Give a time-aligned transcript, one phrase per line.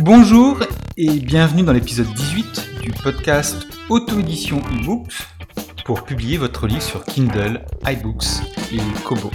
[0.00, 0.58] Bonjour
[0.98, 5.14] et bienvenue dans l'épisode 18 du podcast Auto-édition eBooks
[5.84, 8.42] pour publier votre livre sur Kindle, iBooks
[8.72, 9.30] et Kobo.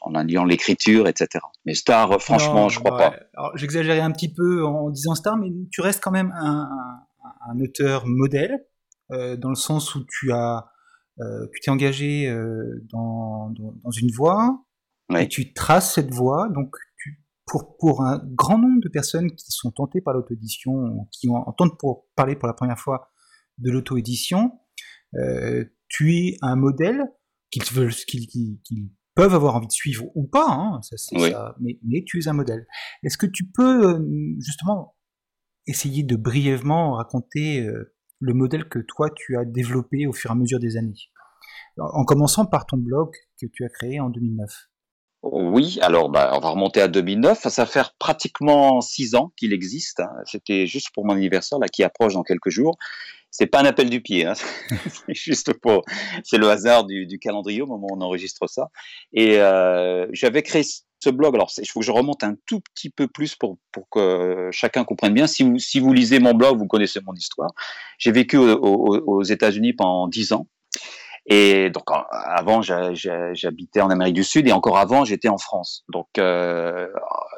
[0.01, 1.45] en alliant l'écriture, etc.
[1.67, 3.15] Mais star, franchement, je crois pas.
[3.57, 6.67] J'exagérais un petit peu en disant star, mais tu restes quand même un,
[7.47, 8.65] un auteur modèle
[9.11, 10.71] dans le sens où tu as
[11.53, 14.65] tu t'es engagé euh, dans, dans, une voie
[15.19, 16.49] et tu traces cette voie.
[16.55, 21.29] Donc, tu, pour, pour un grand nombre de personnes qui sont tentées par l'auto-édition, qui
[21.29, 23.11] entendent pour parler pour la première fois
[23.59, 24.53] de l'auto-édition,
[25.17, 27.05] euh, tu es un modèle
[27.51, 28.61] qu'ils veulent, qu'ils
[29.17, 32.33] peuvent avoir envie de suivre ou pas, hein, ça, ça, mais, mais, tu es un
[32.33, 32.67] modèle.
[33.03, 34.01] Est-ce que tu peux
[34.39, 34.97] justement
[35.67, 37.69] essayer de brièvement raconter
[38.21, 41.11] le modèle que toi tu as développé au fur et à mesure des années.
[41.79, 43.11] En commençant par ton blog
[43.41, 44.51] que tu as créé en 2009.
[45.23, 47.49] Oui, alors bah, on va remonter à 2009.
[47.49, 50.01] Ça fait pratiquement six ans qu'il existe.
[50.01, 50.11] Hein.
[50.25, 52.77] C'était juste pour mon anniversaire là qui approche dans quelques jours.
[53.31, 54.33] C'est pas un appel du pied, hein.
[55.07, 55.85] c'est juste pour,
[56.25, 58.71] c'est le hasard du, calendrier au moment où on enregistre ça.
[59.13, 60.65] Et euh, j'avais créé
[61.01, 61.35] ce blog.
[61.35, 64.85] Alors, il faut que je remonte un tout petit peu plus pour, pour que chacun
[64.85, 65.27] comprenne bien.
[65.27, 67.51] Si vous, si vous lisez mon blog, vous connaissez mon histoire.
[67.99, 70.47] J'ai vécu aux, États-Unis pendant dix ans.
[71.27, 75.85] Et donc avant, j'habitais en Amérique du Sud et encore avant, j'étais en France.
[75.93, 76.89] Donc euh,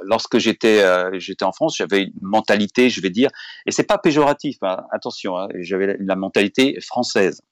[0.03, 3.29] lorsque j'étais euh, j'étais en France, j'avais une mentalité, je vais dire,
[3.67, 7.43] et c'est pas péjoratif, hein, attention, hein, j'avais la mentalité française.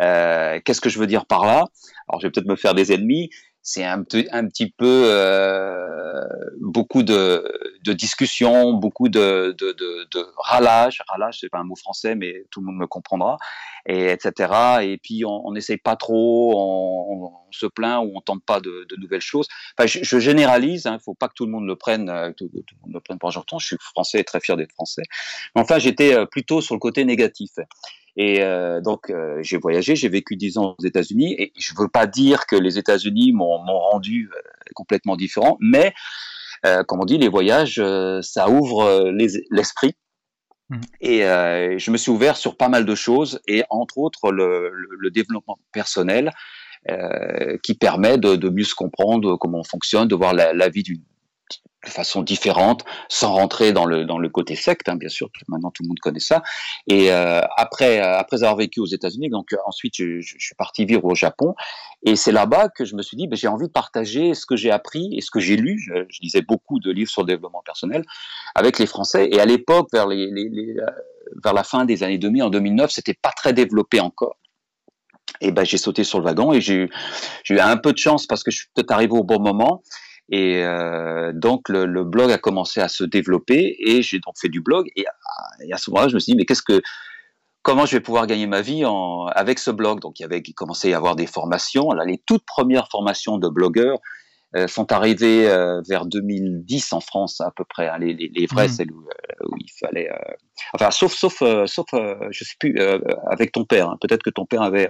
[0.00, 1.66] Euh, Qu'est-ce que je veux dire par là?
[2.08, 3.28] Alors je vais peut-être me faire des ennemis,
[3.68, 4.02] c'est un,
[4.32, 6.24] un, petit peu euh,
[6.58, 7.44] beaucoup de,
[7.84, 11.02] de discussions, beaucoup de, de, de, de ralage.
[11.38, 13.36] C'est pas un mot français, mais tout le monde me comprendra,
[13.84, 14.80] et etc.
[14.80, 19.20] Et puis on n'essaye pas trop, on, se plaint ou on tente pas de, nouvelles
[19.20, 19.48] choses.
[19.76, 22.32] Enfin, je, je généralise, il hein, faut pas que tout le monde le prenne, euh,
[22.32, 25.02] tout, tout le monde le prenne pour Je suis français, très fier d'être français.
[25.54, 27.50] Mais enfin, j'étais euh, plutôt sur le côté négatif.
[28.18, 31.86] Et euh, donc, euh, j'ai voyagé, j'ai vécu dix ans aux États-Unis, et je veux
[31.86, 34.40] pas dire que les États-Unis m'ont rendu euh,
[34.74, 35.94] complètement différent, mais
[36.88, 37.80] comme on dit, les voyages,
[38.20, 39.12] ça ouvre
[39.52, 39.94] l'esprit.
[40.70, 40.80] Mmh.
[41.00, 45.10] Et je me suis ouvert sur pas mal de choses, et entre autres le, le,
[45.12, 46.32] développement personnel,
[47.62, 50.82] qui permet de, de, mieux se comprendre comment on fonctionne, de voir la, la vie
[50.82, 51.04] d'une
[51.84, 55.30] de façon différente, sans rentrer dans le dans le côté secte, hein, bien sûr.
[55.46, 56.42] Maintenant, tout le monde connaît ça.
[56.88, 60.56] Et euh, après euh, après avoir vécu aux États-Unis, donc euh, ensuite je, je, suis
[60.56, 61.54] parti vivre au Japon,
[62.02, 64.56] et c'est là-bas que je me suis dit, ben, j'ai envie de partager ce que
[64.56, 65.78] j'ai appris et ce que j'ai lu.
[65.78, 68.04] Je, lisais beaucoup de livres sur le développement personnel
[68.56, 69.28] avec les Français.
[69.30, 70.74] Et à l'époque, vers les, les, les,
[71.44, 74.36] vers la fin des années 2000, en 2009, c'était pas très développé encore.
[75.40, 76.88] Et ben j'ai sauté sur le wagon et j'ai
[77.50, 79.82] eu un peu de chance parce que je suis peut-être arrivé au bon moment.
[80.30, 84.48] Et euh, donc le, le, blog a commencé à se développer et j'ai donc fait
[84.48, 84.88] du blog.
[84.94, 85.12] Et à,
[85.64, 86.82] et à ce moment-là, je me suis dit mais qu'est-ce que
[87.62, 90.00] comment je vais pouvoir gagner ma vie en, avec ce blog?
[90.00, 91.90] Donc il y avait commençait à y avoir des formations.
[91.92, 93.98] Là, les toutes premières formations de blogueurs
[94.54, 97.88] euh, sont arrivées euh, vers 2010 en France à peu près.
[97.88, 97.98] Hein.
[97.98, 98.72] les, les, les vraies, mmh.
[98.72, 99.08] celles où,
[99.46, 100.10] où, il fallait.
[100.74, 102.78] enfin, sauf, sauf, sauf, je sais plus,
[103.30, 103.88] avec ton père.
[103.88, 103.96] Hein.
[104.02, 104.88] Peut-être que ton père avait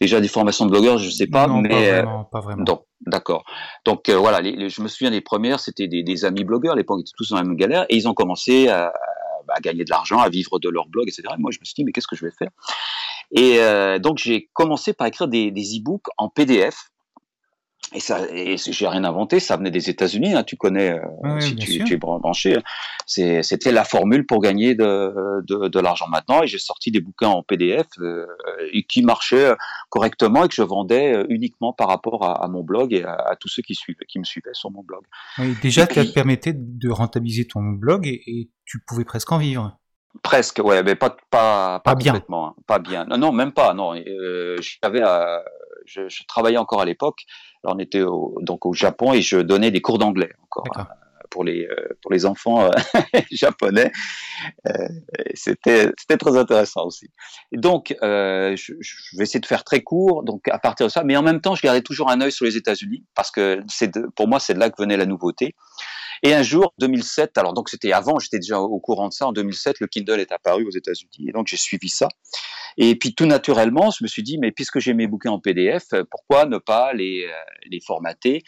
[0.00, 2.64] déjà des formations de blogueurs, je sais pas, non, mais pas vraiment, pas vraiment.
[2.64, 3.44] Donc, d'accord.
[3.84, 6.72] Donc voilà, les, je me souviens des premières, c'était des, des, amis blogueurs.
[6.72, 8.92] À l'époque, ils étaient tous dans la même galère et ils ont commencé à,
[9.48, 11.24] à gagner de l'argent, à vivre de leur blog, etc.
[11.36, 12.50] Et moi, je me suis dit, mais qu'est-ce que je vais faire?
[13.32, 16.90] Et euh, donc, j'ai commencé par écrire des, des e-books en PDF.
[17.92, 21.42] Et ça, et j'ai rien inventé, ça venait des États-Unis, hein, tu connais, euh, oui,
[21.42, 22.56] si tu, es branché.
[23.04, 26.42] C'était la formule pour gagner de, de, de l'argent maintenant.
[26.42, 28.26] Et j'ai sorti des bouquins en PDF euh,
[28.88, 29.54] qui marchaient
[29.88, 33.14] correctement et que je vendais euh, uniquement par rapport à, à mon blog et à,
[33.14, 35.02] à, tous ceux qui, suivaient, qui me suivaient sur mon blog.
[35.38, 39.38] Oui, déjà, ça te permettait de rentabiliser ton blog et, et tu pouvais presque en
[39.38, 39.80] vivre.
[40.22, 43.04] Presque, ouais, mais pas pas pas, pas bien, hein, pas bien.
[43.04, 43.74] Non, non, même pas.
[43.74, 45.38] Non, euh, j'avais, euh,
[45.86, 47.24] je, je, travaillais encore à l'époque.
[47.64, 50.64] Alors on était au, donc au Japon et je donnais des cours d'anglais encore
[51.30, 51.68] pour les
[52.02, 52.70] pour les enfants euh,
[53.30, 53.90] japonais.
[55.34, 57.08] c'était c'était très intéressant aussi.
[57.52, 60.24] Donc je, vais essayer de faire très court.
[60.24, 62.44] Donc à partir de ça, mais en même temps, je gardais toujours un œil sur
[62.44, 65.54] les États-Unis parce que c'est pour moi c'est de là que venait la nouveauté.
[66.22, 69.32] Et un jour, 2007, alors donc c'était avant, j'étais déjà au courant de ça, en
[69.32, 72.08] 2007, le Kindle est apparu aux États-Unis, et donc j'ai suivi ça.
[72.76, 75.84] Et puis tout naturellement, je me suis dit, mais puisque j'ai mes bouquins en PDF,
[76.10, 77.26] pourquoi ne pas les,
[77.70, 78.42] les formater?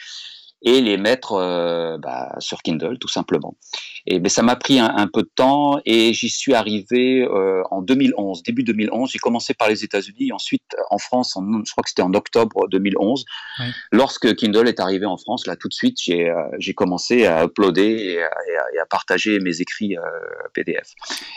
[0.65, 3.57] Et les mettre euh, bah, sur Kindle tout simplement.
[4.07, 7.63] Et ben ça m'a pris un, un, peu de temps et j'y suis arrivé euh,
[7.71, 9.11] en 2011, début 2011.
[9.11, 12.69] J'ai commencé par les États-Unis, ensuite en France, en, je crois que c'était en octobre
[12.69, 13.25] 2011.
[13.61, 13.67] Oui.
[13.93, 17.45] Lorsque Kindle est arrivé en France, là tout de suite j'ai euh, j'ai commencé à
[17.45, 18.31] uploader et à,
[18.75, 20.03] et à, partager mes écrits euh,
[20.55, 20.93] PDF.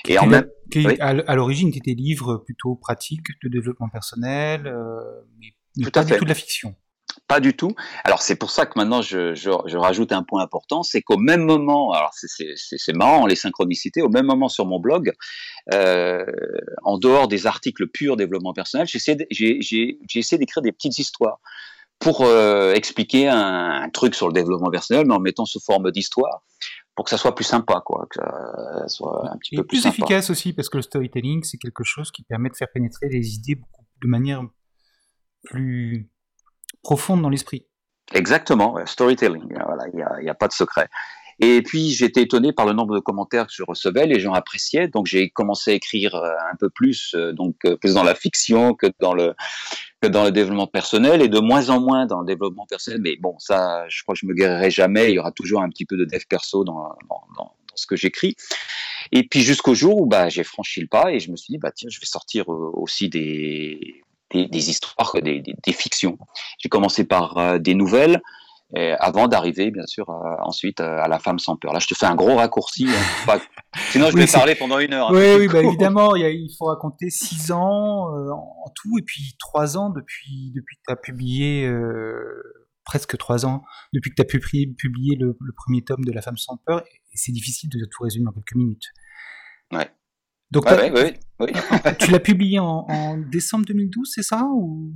[0.07, 0.99] Et en même oui.
[0.99, 4.99] à l'origine, tu étais livre plutôt pratique de développement personnel, euh,
[5.39, 6.75] mais, mais pas du tout de la fiction.
[7.27, 7.73] Pas du tout.
[8.03, 11.17] Alors c'est pour ça que maintenant je, je, je rajoute un point important, c'est qu'au
[11.17, 15.11] même moment, alors c'est marrant les synchronicités, au même moment sur mon blog,
[15.73, 16.23] euh,
[16.83, 21.39] en dehors des articles purs développement personnel, j'ai essayé d'écrire des petites histoires
[21.97, 25.91] pour euh, expliquer un, un, truc sur le développement personnel, mais en mettant sous forme
[25.91, 26.43] d'histoire
[26.95, 29.81] pour que ça soit plus sympa, quoi, que ça soit un petit Et peu plus,
[29.81, 33.09] plus efficace aussi, parce que le storytelling, c'est quelque chose qui permet de faire pénétrer
[33.09, 34.43] les idées beaucoup, de manière
[35.43, 36.09] plus
[36.85, 37.65] profonde dans l'esprit.
[38.13, 40.87] Exactement, storytelling, voilà, il n'y a, a, pas de secret.
[41.39, 44.87] Et puis j'étais étonné par le nombre de commentaires que je recevais, les gens appréciaient,
[44.87, 48.13] donc j'ai commencé à écrire euh, un peu plus, euh, donc euh, plus dans la
[48.13, 53.01] fiction que dans le développement personnel et de moins en moins dans le développement personnel.
[53.01, 55.09] Mais bon, ça, je crois que je me guérirai jamais.
[55.09, 58.35] Il y aura toujours un petit peu de dev perso dans, dans ce que j'écris.
[59.11, 61.57] Et puis jusqu'au jour où bah, j'ai franchi le pas et je me suis dit
[61.57, 64.04] bah tiens, je vais sortir aussi des
[64.35, 66.17] des, des histoires, des, des, des fictions.
[66.59, 68.21] J'ai commencé par euh, des nouvelles,
[68.75, 71.71] euh, avant d'arriver, bien sûr, euh, ensuite à La femme sans peur.
[71.71, 72.87] Là, je te fais un gros raccourci.
[72.89, 73.39] Hein, pas...
[73.91, 75.09] Sinon, je oui, vais parler pendant une heure.
[75.09, 78.97] Hein, oui, oui, bah, évidemment, il, y a, il, faut raconter six ans en tout,
[78.99, 81.71] et puis trois ans depuis, depuis que tu as publié,
[82.83, 86.21] presque trois ans, depuis que tu as publié, publié le, le, premier tome de La
[86.21, 88.87] femme sans peur, et c'est difficile de tout résumer en quelques minutes.
[89.71, 89.89] Ouais.
[90.51, 91.51] Donc, ouais, ouais, oui,
[91.99, 94.93] tu l'as publié en, en, décembre 2012, c'est ça ou...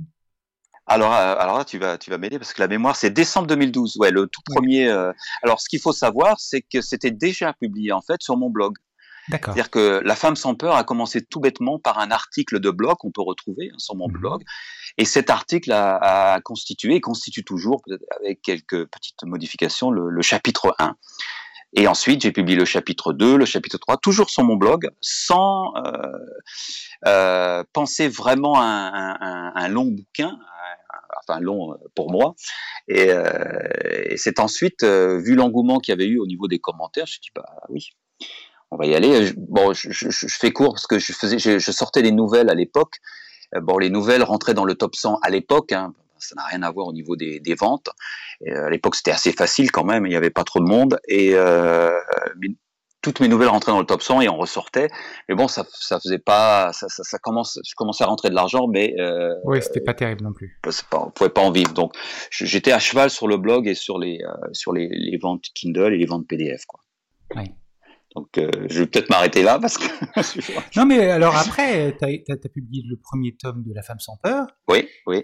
[0.86, 3.46] Alors, euh, alors là, tu vas, tu vas m'aider parce que la mémoire, c'est décembre
[3.46, 3.96] 2012.
[3.98, 4.88] Ouais, le tout premier.
[4.88, 5.12] Euh...
[5.44, 8.76] Alors, ce qu'il faut savoir, c'est que c'était déjà publié en fait sur mon blog.
[9.28, 12.96] C'est-à-dire que La femme sans peur a commencé tout bêtement par un article de blog
[12.96, 14.12] qu'on peut retrouver hein, sur mon mmh.
[14.12, 14.42] blog.
[14.98, 17.82] Et cet article a, a constitué, et constitue toujours,
[18.18, 20.96] avec quelques petites modifications, le, le chapitre 1.
[21.74, 25.72] Et ensuite, j'ai publié le chapitre 2, le chapitre 3, toujours sur mon blog, sans
[25.76, 25.92] euh,
[27.06, 30.36] euh, penser vraiment à un, un, un long bouquin,
[31.22, 32.34] enfin long pour moi.
[32.88, 33.32] Et, euh,
[34.06, 37.12] et c'est ensuite, euh, vu l'engouement qu'il y avait eu au niveau des commentaires, je
[37.12, 37.90] me suis dit, bah oui,
[38.72, 39.32] on va y aller.
[39.36, 42.50] Bon, je, je, je fais court parce que je, faisais, je, je sortais des nouvelles
[42.50, 42.96] à l'époque.
[43.62, 46.70] Bon, les nouvelles rentraient dans le top 100 à l'époque, hein, ça n'a rien à
[46.70, 47.88] voir au niveau des, des ventes.
[48.44, 50.98] Et à l'époque, c'était assez facile quand même, il n'y avait pas trop de monde.
[51.08, 51.90] Et euh,
[53.02, 54.88] toutes mes nouvelles rentraient dans le top 100 et on ressortait.
[55.28, 58.34] Mais bon, ça, ça faisait pas, ça, ça, ça commence, je commençais à rentrer de
[58.34, 60.58] l'argent, mais euh, oui, c'était pas terrible non plus.
[60.62, 61.72] Pas, on pouvait pas en vivre.
[61.72, 61.94] Donc,
[62.30, 65.94] j'étais à cheval sur le blog et sur les, euh, sur les, les, ventes Kindle
[65.94, 66.80] et les ventes PDF, quoi.
[67.36, 67.44] Oui.
[68.16, 69.84] Donc, euh, je vais peut-être m'arrêter là parce que.
[70.76, 74.16] non, mais alors après, tu as, as, publié le premier tome de La femme sans
[74.16, 74.46] peur.
[74.68, 75.22] Oui, oui.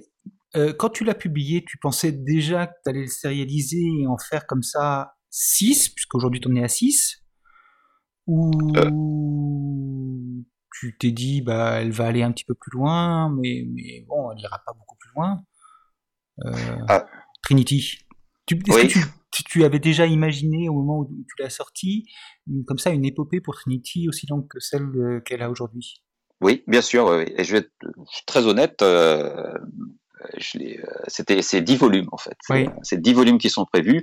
[0.57, 4.17] Euh, quand tu l'as publié, tu pensais déjà que tu allais le sérialiser et en
[4.17, 7.23] faire comme ça 6, puisqu'aujourd'hui tu en es à 6
[8.27, 8.91] Ou euh.
[10.79, 14.31] tu t'es dit, bah, elle va aller un petit peu plus loin, mais, mais bon,
[14.33, 15.43] elle ira pas beaucoup plus loin.
[16.47, 17.07] Euh, ah.
[17.43, 17.99] Trinity.
[18.47, 18.87] Tu, que
[19.33, 22.07] tu, tu, avais déjà imaginé au moment où tu l'as sorti,
[22.67, 26.03] comme ça, une épopée pour Trinity aussi longue que celle qu'elle a aujourd'hui?
[26.41, 27.07] Oui, bien sûr.
[27.07, 27.25] Oui.
[27.37, 27.73] Et je vais être
[28.27, 28.83] très honnête.
[28.83, 29.53] Euh,
[31.09, 32.37] c'était c'est dix volumes en fait.
[32.83, 34.03] C'est dix volumes qui sont prévus.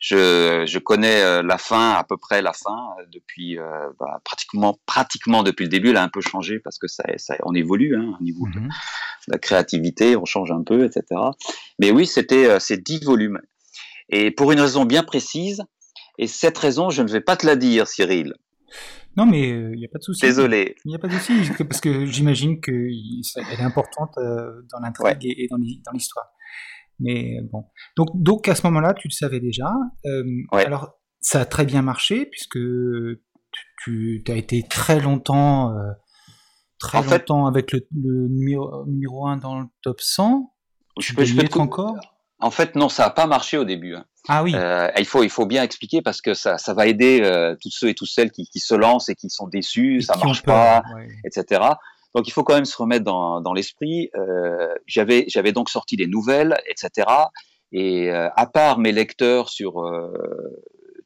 [0.00, 3.56] Je, je connais euh, la fin à peu près la fin euh, depuis
[3.98, 5.90] bah, pratiquement pratiquement depuis le début.
[5.90, 8.60] Elle a un peu changé parce que ça, ça on évolue hein, au niveau de,
[8.60, 8.68] mhm.
[9.28, 11.04] la créativité, on change un peu, etc.
[11.78, 13.40] Mais oui, c'était ces dix volumes
[14.08, 15.62] et pour une raison bien précise.
[16.18, 18.34] Et cette raison, je ne vais pas te la dire, Cyril.
[19.16, 20.22] Non, mais il euh, n'y a pas de souci.
[20.22, 20.76] Désolé.
[20.84, 22.90] Il n'y a pas de souci, parce que j'imagine qu'elle
[23.52, 26.26] est importante euh, dans l'intrigue et, dans l'histoire.
[27.00, 27.66] Mais bon.
[27.96, 29.72] Donc, donc à ce moment-là, tu le savais déjà.
[30.06, 32.58] Euh, alors, ça a très bien marché, puisque
[33.84, 35.72] tu, as été très longtemps,
[36.78, 37.80] très longtemps avec le,
[38.28, 40.52] numéro, numéro 1 dans le top 100.
[41.00, 41.96] Je peux, je peux encore?
[42.40, 43.94] En fait, non, ça n'a pas marché au début.
[43.94, 44.04] Hein.
[44.28, 44.52] Ah oui.
[44.54, 47.70] Euh, il faut il faut bien expliquer parce que ça ça va aider euh, tous
[47.70, 50.82] ceux et toutes celles qui, qui se lancent et qui sont déçus, ça marche pas,
[51.24, 51.60] etc.
[52.14, 54.10] Donc il faut quand même se remettre dans, dans l'esprit.
[54.14, 57.06] Euh, j'avais j'avais donc sorti des nouvelles, etc.
[57.72, 59.82] Et à part mes lecteurs sur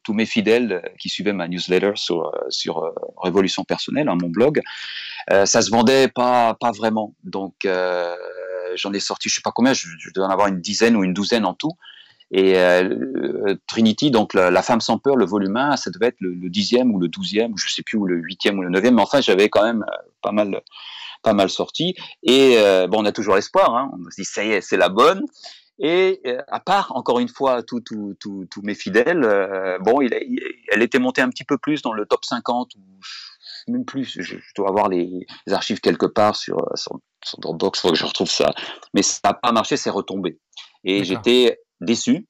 [0.03, 4.61] tous mes fidèles qui suivaient ma newsletter sur sur Révolution personnelle, hein, mon blog,
[5.29, 7.15] ça se vendait pas pas vraiment.
[7.23, 7.67] Donc
[8.75, 11.03] j'en ai sorti je sais pas combien, je, je dois en avoir une dizaine ou
[11.03, 11.73] une douzaine en tout.
[12.31, 16.49] Et euh, Trinity, donc la, femme sans peur, le volume 1, ça devait être le,
[16.49, 19.21] dixième ou le douzième, je sais plus, ou le huitième ou le neuvième, mais enfin
[19.21, 20.61] j'avais quand même euh, pas mal,
[21.23, 21.95] pas mal sorti.
[22.21, 24.77] Et euh, bon, on a toujours espoir, hein, on se dit ça y est, c'est
[24.77, 25.23] la bonne.
[25.81, 29.21] Et à part, encore une fois, tous tout, mes fidèles,
[29.79, 33.85] bon, il, elle était montée un petit peu plus dans le top 50 ou même
[33.85, 34.17] plus.
[34.19, 38.29] Je, dois avoir les, archives quelque part sur, sur, sur Dropbox, faut que je retrouve
[38.29, 38.53] ça.
[38.93, 40.37] Mais ça n'a pas marché, c'est retombé.
[40.83, 42.27] Et j'étais déçu.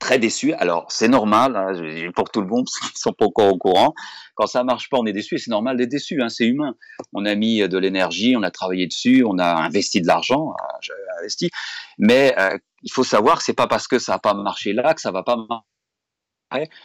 [0.00, 0.52] Très déçu.
[0.54, 3.94] Alors, c'est normal, hein, pour tout le monde, parce qu'ils sont pas encore au courant.
[4.34, 6.74] Quand ça marche pas, on est déçu, et c'est normal d'être déçu, hein, c'est humain.
[7.12, 10.78] On a mis de l'énergie, on a travaillé dessus, on a investi de l'argent, hein,
[10.80, 11.50] j'ai investi.
[11.98, 14.92] Mais euh, il faut savoir que c'est pas parce que ça n'a pas marché là
[14.92, 15.64] que ça va pas marcher.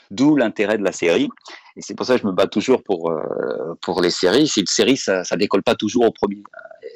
[0.10, 1.30] D'où l'intérêt de la série.
[1.76, 4.48] Et c'est pour ça que je me bats toujours pour, euh, pour les séries.
[4.48, 6.42] Si une série, ça, ça décolle pas toujours au premier.
[6.82, 6.88] Et,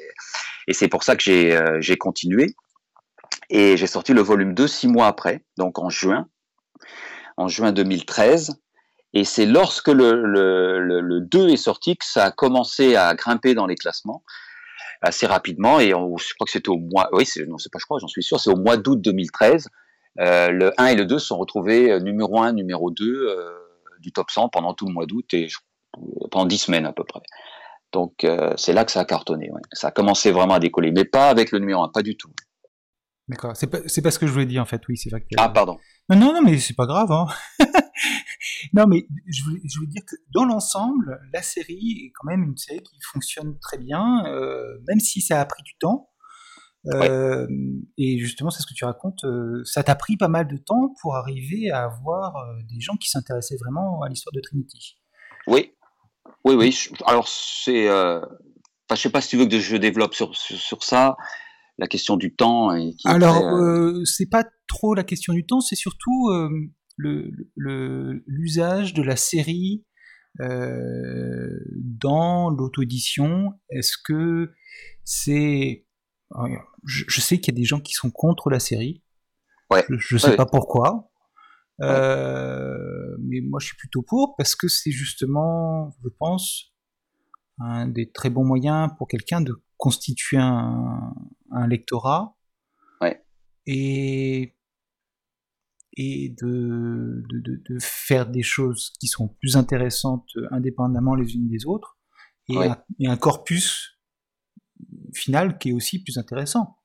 [0.68, 2.54] et c'est pour ça que j'ai euh, continué.
[3.56, 6.26] Et j'ai sorti le volume 2 six mois après, donc en juin,
[7.36, 8.60] en juin 2013.
[9.12, 13.54] Et c'est lorsque le, le, le, 2 est sorti que ça a commencé à grimper
[13.54, 14.24] dans les classements
[15.02, 15.78] assez rapidement.
[15.78, 18.24] Et je crois que c'était au mois, oui, non, c'est pas je crois, j'en suis
[18.24, 19.68] sûr, c'est au mois d'août 2013.
[20.18, 23.52] Euh, le 1 et le 2 sont retrouvés euh, numéro 1, numéro 2 euh,
[24.00, 25.46] du top 100 pendant tout le mois d'août et
[26.32, 27.22] pendant 10 semaines à peu près.
[27.92, 29.52] Donc c'est là que ça a cartonné.
[29.72, 32.32] Ça a commencé vraiment à décoller, mais pas avec le numéro 1, pas du tout.
[33.26, 35.26] D'accord, c'est pas, pas ce que je voulais dire en fait, oui, c'est vrai que...
[35.38, 35.78] Ah, pardon.
[36.10, 37.10] Non, non, non mais c'est pas grave.
[37.10, 37.26] Hein.
[38.74, 42.42] non, mais je voulais, je voulais, dire que dans l'ensemble, la série est quand même
[42.42, 46.10] une série qui fonctionne très bien, euh, même si ça a pris du temps.
[46.88, 47.46] Euh,
[47.96, 50.94] Et justement, c'est ce que tu racontes, euh, ça t'a pris pas mal de temps
[51.00, 52.34] pour arriver à avoir
[52.68, 54.98] des gens qui s'intéressaient vraiment à l'histoire de Trinity.
[55.46, 55.72] Oui,
[56.44, 56.78] oui, oui.
[57.06, 57.88] Alors, c'est...
[57.88, 61.16] Enfin, je sais pas si tu veux que je développe sur, sur, sur ça
[61.78, 62.74] la question du temps.
[62.74, 66.50] Et Alors, euh, euh, c'est pas trop la question du temps, c'est surtout euh,
[66.96, 69.84] l'usage de la série
[70.38, 73.52] dans l'auto-édition.
[73.70, 74.52] Est-ce que
[75.04, 75.86] c'est...
[76.84, 79.04] Je, sais qu'il y a des gens qui sont contre la série.
[79.70, 79.84] Ouais.
[79.88, 81.12] Je, ne sais pas pourquoi.
[81.78, 86.73] mais moi, je suis plutôt pour parce que c'est justement, je pense,
[87.58, 91.14] un des très bons moyens pour quelqu'un de constituer un,
[91.68, 92.36] lectorat.
[93.66, 94.54] Et,
[95.96, 101.96] et de, de, faire des choses qui sont plus intéressantes indépendamment les unes des autres.
[102.48, 103.98] Et, un, corpus
[105.14, 106.76] final qui est aussi plus intéressant.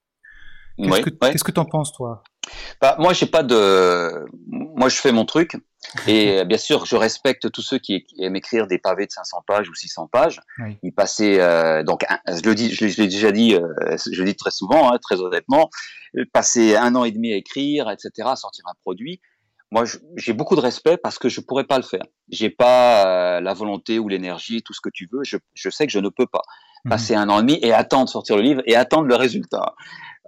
[0.77, 2.23] Qu'est-ce que tu en penses, toi?
[2.81, 4.25] Bah, Moi, j'ai pas de.
[4.47, 5.55] Moi, je fais mon truc.
[6.07, 9.69] Et bien sûr, je respecte tous ceux qui aiment écrire des pavés de 500 pages
[9.69, 10.41] ou 600 pages.
[10.59, 10.77] Oui.
[10.83, 14.35] Ils passaient, euh, donc, je le dis, je l'ai déjà dit, euh, je le dis
[14.35, 15.69] très souvent, hein, très honnêtement,
[16.33, 19.21] passer un an et demi à écrire, etc., à sortir un produit.
[19.71, 19.83] Moi,
[20.17, 22.03] j'ai beaucoup de respect parce que je pourrais pas le faire.
[22.29, 23.05] J'ai pas
[23.37, 25.23] euh, la volonté ou l'énergie, tout ce que tu veux.
[25.23, 26.41] Je, je, sais que je ne peux pas
[26.85, 26.89] mmh.
[26.89, 29.75] passer un an et demi et attendre de sortir le livre et attendre le résultat.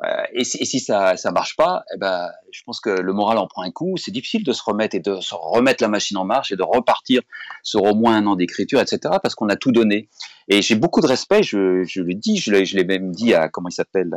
[0.03, 3.47] Euh, et, si, ça ça marche pas, eh ben, je pense que le moral en
[3.47, 3.97] prend un coup.
[3.97, 6.63] C'est difficile de se remettre et de se remettre la machine en marche et de
[6.63, 7.21] repartir
[7.63, 9.15] sur au moins un an d'écriture, etc.
[9.21, 10.09] Parce qu'on a tout donné.
[10.47, 13.69] Et j'ai beaucoup de respect, je, je le dis, je l'ai même dit à, comment
[13.69, 14.11] il s'appelle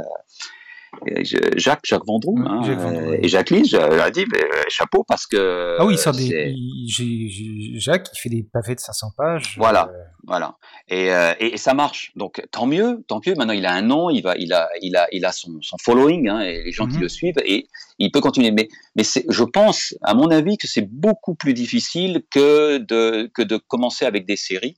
[1.57, 5.77] Jacques, Jacques Vendroux, hein, euh, et Jacques Lise a dit euh, chapeau parce que.
[5.79, 9.55] Ah oui, il des, Jacques, il fait des pavés de 500 pages.
[9.57, 10.03] Voilà, euh.
[10.27, 10.57] voilà,
[10.89, 11.11] et,
[11.41, 12.13] et, ça marche.
[12.17, 13.35] Donc tant mieux, tant mieux.
[13.35, 15.77] Maintenant, il a un nom, il va, il a, il a, il a son, son
[15.83, 17.03] following, hein, et les gens qui mhm.
[17.03, 17.67] le suivent, et
[17.99, 18.51] il peut continuer.
[18.51, 23.43] Mais, mais je pense, à mon avis, que c'est beaucoup plus difficile que de que
[23.43, 24.77] de commencer avec des séries.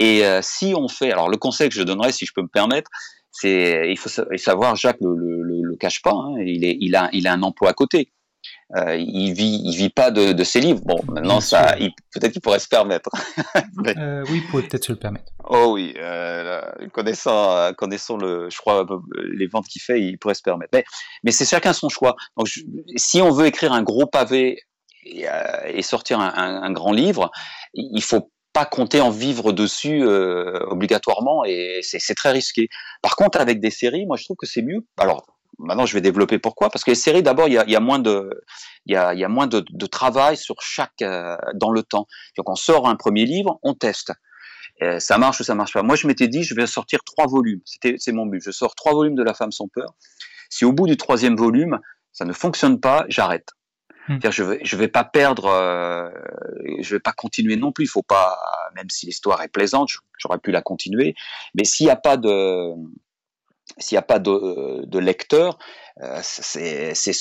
[0.00, 2.88] Et si on fait, alors le conseil que je donnerais, si je peux me permettre,
[3.40, 7.08] c'est il faut savoir Jacques le, le, le, cache pas hein, il est il a
[7.12, 8.12] il a un emploi à côté.
[8.76, 10.80] Euh, il vit il vit pas de, de ses livres.
[10.84, 11.76] Bon maintenant ça
[12.12, 13.10] peut-être qu'il pourrait se permettre.
[13.96, 15.32] Euh, oui il pourrait peut-être se le permettre.
[15.48, 16.60] Oh oui euh,
[16.92, 18.86] connaissant connaissant le je crois
[19.32, 20.70] les ventes qu'il fait il pourrait se permettre.
[20.72, 20.84] Mais
[21.22, 22.16] mais c'est chacun son choix.
[22.36, 22.48] Donc
[22.96, 24.60] si on veut écrire un gros pavé
[25.04, 25.26] et,
[25.66, 27.30] et sortir un, un, un, grand livre
[27.72, 32.68] il faut pas compter en vivre dessus euh, obligatoirement et c'est très risqué.
[33.02, 34.86] Par contre, avec des séries, moi je trouve que c'est mieux.
[34.98, 35.26] Alors
[35.58, 36.70] maintenant, je vais développer pourquoi.
[36.70, 38.30] Parce que les séries, d'abord, il y a, y a, moins de,
[38.86, 42.06] il y a, y a moins de, de, travail sur chaque euh, dans le temps.
[42.36, 44.12] Donc on sort un premier livre, on teste.
[44.82, 45.82] Euh, ça marche ou ça marche pas.
[45.82, 47.60] Moi, je m'étais dit, je vais sortir trois volumes.
[47.64, 48.40] C'était, c'est mon but.
[48.42, 49.94] Je sors trois volumes de La Femme sans peur.
[50.50, 51.80] Si au bout du troisième volume,
[52.12, 53.48] ça ne fonctionne pas, j'arrête.
[54.08, 54.18] Hmm.
[54.30, 56.08] Je vais, je vais pas perdre, euh,
[56.80, 57.84] je vais pas continuer non plus.
[57.84, 58.38] Il faut pas,
[58.74, 61.14] même si l'histoire est plaisante, j'aurais pu la continuer.
[61.54, 62.72] Mais s'il n'y a pas de,
[63.76, 65.58] s'il n'y a pas de, de lecteur,
[66.02, 67.12] euh, c'est, c'est,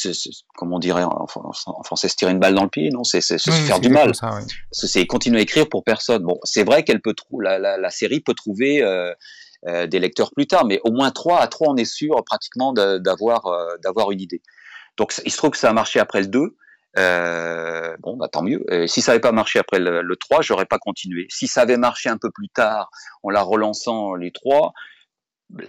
[0.55, 3.03] comme on dirait en, en, français, se tirer une balle dans le pied, non?
[3.03, 4.11] C'est, se faire du mal.
[4.71, 6.23] C'est continuer à écrire pour personne.
[6.23, 9.13] Bon, c'est vrai qu'elle peut la, la, la, série peut trouver euh,
[9.67, 12.71] euh, des lecteurs plus tard, mais au moins trois à trois, on est sûr pratiquement
[12.71, 13.47] d'avoir
[13.81, 14.41] d'avoir une idée.
[14.97, 16.57] Donc, il se trouve que ça a marché après le 2.
[16.97, 18.65] Euh, bon, bah, tant mieux.
[18.87, 21.27] si ça n'avait pas marché après le, le 3, j'aurais pas continué.
[21.29, 22.89] Si ça avait marché un peu plus tard,
[23.23, 24.73] en la relançant les 3,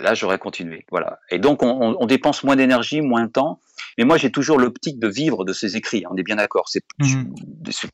[0.01, 0.85] là j'aurais continué.
[0.91, 1.19] Voilà.
[1.31, 3.61] Et donc on, on dépense moins d'énergie, moins de temps.
[3.97, 6.05] Mais moi j'ai toujours l'optique de vivre de ces écrits.
[6.11, 6.69] On est bien d'accord.
[6.69, 7.25] C'est mmh.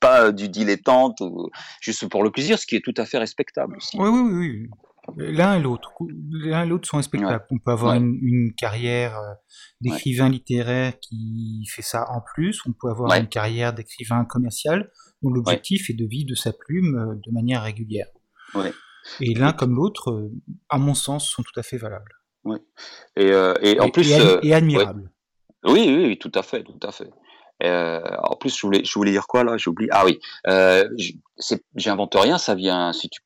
[0.00, 3.76] pas du dilettante ou juste pour le plaisir, ce qui est tout à fait respectable
[3.76, 3.96] aussi.
[3.98, 4.68] Oui, oui, oui.
[5.16, 5.92] L'un et l'autre,
[6.30, 7.44] l'un et l'autre sont respectables.
[7.50, 9.34] On peut avoir une, une, carrière euh,
[9.80, 12.60] d'écrivain littéraire qui fait ça en plus.
[12.66, 14.90] On peut avoir une carrière d'écrivain commercial
[15.22, 18.08] dont l'objectif est de vivre de sa plume euh, de manière régulière.
[19.20, 20.32] Et l'un comme l'autre, euh,
[20.70, 22.12] à mon sens, sont tout à fait valables.
[23.16, 23.28] Et,
[23.62, 24.10] et, en plus,
[24.42, 25.10] et, admirables.
[25.64, 27.10] Oui, oui, oui, tout à fait, tout à fait.
[27.62, 29.56] en plus, je voulais, je voulais dire quoi là?
[29.56, 29.90] J'ai oublié.
[29.92, 30.18] Ah oui,
[31.76, 32.38] j'invente rien.
[32.38, 33.20] Ça vient, si tu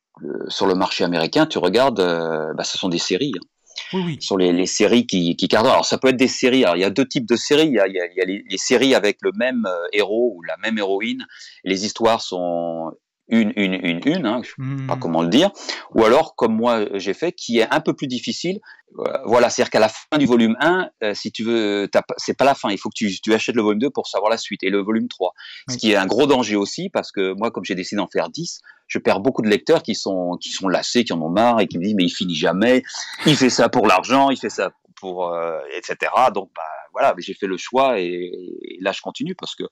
[0.48, 3.33] sur le marché américain, tu regardes, euh, bah, ce sont des séries.
[3.37, 3.46] Hein.
[3.92, 4.18] Oui, oui.
[4.20, 5.48] Sur les, les séries qui, qui.
[5.54, 6.64] Alors ça peut être des séries.
[6.64, 7.68] Alors il y a deux types de séries.
[7.68, 10.42] Il y a, il y a les, les, séries avec le même euh, héros ou
[10.42, 11.24] la même héroïne.
[11.64, 12.92] Les histoires sont
[13.28, 15.00] une, une, une, une, hein, je sais pas hmm.
[15.00, 15.50] comment le dire,
[15.94, 18.59] ou alors comme moi j'ai fait, qui est un peu plus difficile.
[18.98, 22.46] Euh, voilà, c'est-à-dire qu'à la fin du volume 1, euh, si tu veux, c'est pas
[22.46, 24.62] la fin, il faut que tu, tu, achètes le volume 2 pour savoir la suite,
[24.62, 25.35] et le volume 3.
[25.68, 28.31] Ce qui est un gros danger aussi, parce que moi, comme j'ai décidé d'en faire
[28.31, 31.61] 10, je perds beaucoup de lecteurs qui sont, qui sont lassés, qui en ont marre,
[31.61, 32.83] et qui me disent, mais il finit jamais,
[33.27, 36.11] il fait ça pour l'argent, il fait ça pour, euh, etc.
[36.35, 39.64] Donc, bah, voilà, j'ai fait le choix, et, et là, je continue, parce que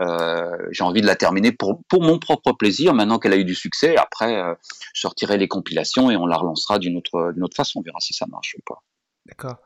[0.00, 3.44] euh, j'ai envie de la terminer pour, pour mon propre plaisir, maintenant qu'elle a eu
[3.44, 3.96] du succès.
[3.96, 4.54] Après, euh,
[4.92, 7.78] je sortirai les compilations et on la relancera d'une autre, d'une autre façon.
[7.78, 8.82] On verra si ça marche ou pas.
[9.26, 9.56] D'accord.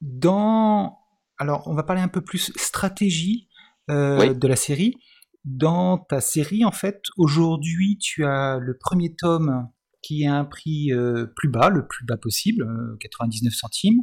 [0.00, 0.98] Dans...
[1.36, 3.48] Alors, on va parler un peu plus stratégie
[3.88, 4.96] de la série.
[5.44, 9.68] Dans ta série, en fait, aujourd'hui, tu as le premier tome
[10.00, 12.66] qui a un prix euh, plus bas, le plus bas possible,
[13.00, 14.02] 99 euh, centimes,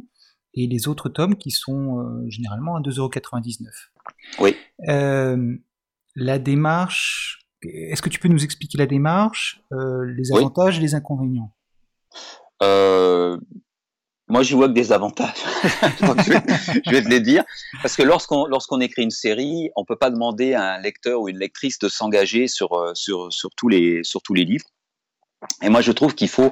[0.54, 3.66] et les autres tomes qui sont euh, généralement à 2,99€.
[4.40, 4.56] Oui.
[4.88, 5.56] Euh,
[6.14, 11.54] la démarche, est-ce que tu peux nous expliquer la démarche, les avantages et les inconvénients?
[14.28, 15.34] Moi, je vois que des avantages.
[16.00, 16.42] je, vais,
[16.86, 17.44] je, vais, te les dire.
[17.82, 21.28] Parce que lorsqu'on lorsqu'on écrit une série, on peut pas demander à un lecteur ou
[21.28, 24.66] une lectrice de s'engager sur, euh, sur, sur, tous les, sur tous les livres.
[25.62, 26.50] Et moi, je trouve qu'il faut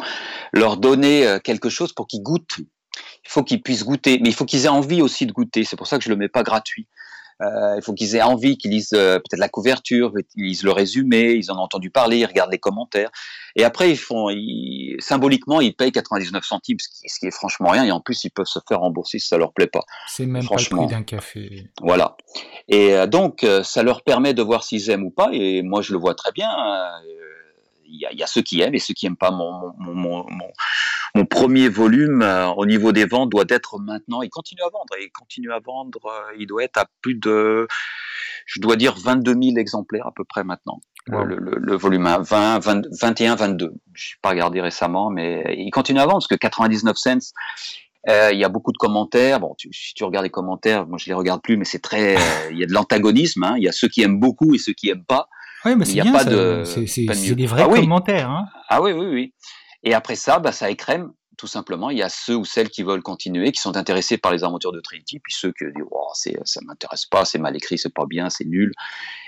[0.53, 2.59] leur donner euh, quelque chose pour qu'ils goûtent.
[2.59, 5.65] Il faut qu'ils puissent goûter, mais il faut qu'ils aient envie aussi de goûter.
[5.65, 6.89] C'est pour ça que je le mets pas gratuit.
[7.41, 10.73] Euh, il faut qu'ils aient envie, qu'ils lisent euh, peut-être la couverture, qu'ils lisent le
[10.73, 13.11] résumé, ils en ont entendu parler, ils regardent les commentaires.
[13.57, 17.31] Et après, ils font, ils, symboliquement, ils payent 99 centimes, ce qui, ce qui, est
[17.31, 17.85] franchement rien.
[17.85, 19.83] Et en plus, ils peuvent se faire rembourser si ça leur plaît pas.
[20.07, 21.69] C'est même pas le prix d'un café.
[21.81, 22.17] Voilà.
[22.69, 25.31] Et euh, donc, euh, ça leur permet de voir s'ils aiment ou pas.
[25.33, 26.51] Et moi, je le vois très bien.
[26.51, 26.99] Euh,
[27.93, 30.25] il y, a, y, a, ceux qui aiment et ceux qui aiment pas mon, mon,
[30.29, 30.47] mon,
[31.15, 34.23] mon premier volume euh, au niveau des ventes doit être maintenant.
[34.23, 36.01] Il continue à vendre et il continue à vendre.
[36.07, 37.67] Euh, il doit être à plus de,
[38.47, 40.81] je dois dire 22 000 exemplaires à peu près maintenant.
[41.07, 42.59] le, volume 20,
[43.01, 43.73] 21, 22.
[43.93, 47.19] Je n'ai pas regardé récemment, mais il continue à vendre parce que 99 cents.
[48.09, 49.41] Euh, il y a beaucoup de commentaires.
[49.41, 52.17] Bon, si tu regardes les commentaires, moi je les regarde plus, mais c'est très.
[52.51, 53.45] il y a de l'antagonisme.
[53.45, 53.55] Hein.
[53.59, 55.29] Il y a ceux qui aiment beaucoup et ceux qui aiment pas.
[55.67, 56.13] Oui, mais c'est bien.
[56.13, 56.63] Pas de.
[56.65, 58.31] C'est des vrais ah commentaires.
[58.31, 58.47] Hein.
[58.71, 59.35] Ah oui, oui, oui.
[59.83, 62.83] Et après ça, bah, ça écrème tout simplement, il y a ceux ou celles qui
[62.83, 66.11] veulent continuer, qui sont intéressés par les aventures de Trinity, puis ceux qui disent oh,
[66.13, 68.73] c'est, ça m'intéresse pas, c'est mal écrit, c'est pas bien, c'est nul,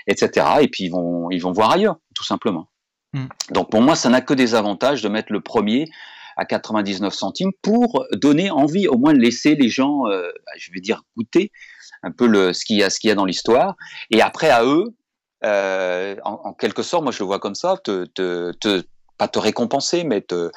[0.05, 0.45] etc.
[0.61, 2.69] Et puis ils vont, ils vont voir ailleurs, tout simplement.
[3.13, 3.25] Hmm.
[3.49, 5.85] Donc pour moi, ça n'a que des avantages de mettre le premier
[6.37, 10.81] à 99 centimes pour donner envie, au moins laisser les gens, euh, bah, je vais
[10.81, 11.51] dire, goûter
[12.03, 13.75] un peu le, ce qu'il y a, ce qu'il y a dans l'histoire.
[14.11, 14.95] Et après, à eux,
[15.43, 18.83] euh, en, quelque sorte, moi je le vois comme ça, te, te, te,
[19.23, 20.51] pas te récompenser, mais te,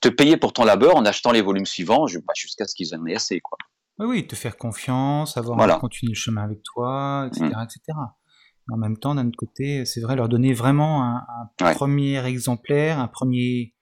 [0.00, 3.04] te payer pour ton labeur en achetant les volumes suivants bah, jusqu'à ce qu'ils en
[3.06, 3.40] aient assez.
[3.40, 3.58] Quoi.
[3.98, 7.46] Oui, oui, te faire confiance, avoir continué le chemin avec toi, etc.
[7.46, 7.62] Mm.
[7.64, 7.80] etc.
[8.70, 13.08] en même temps, d'un autre côté, c'est vrai, leur donner vraiment un, premier exemplaire, un
[13.08, 13.74] premier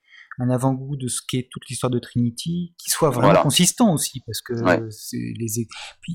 [0.43, 4.41] un avant-goût de ce qu'est toute l'histoire de Trinity, qui soit vraiment consistant aussi, parce
[4.41, 4.55] que
[4.91, 5.69] c'est les.
[6.01, 6.15] Puis,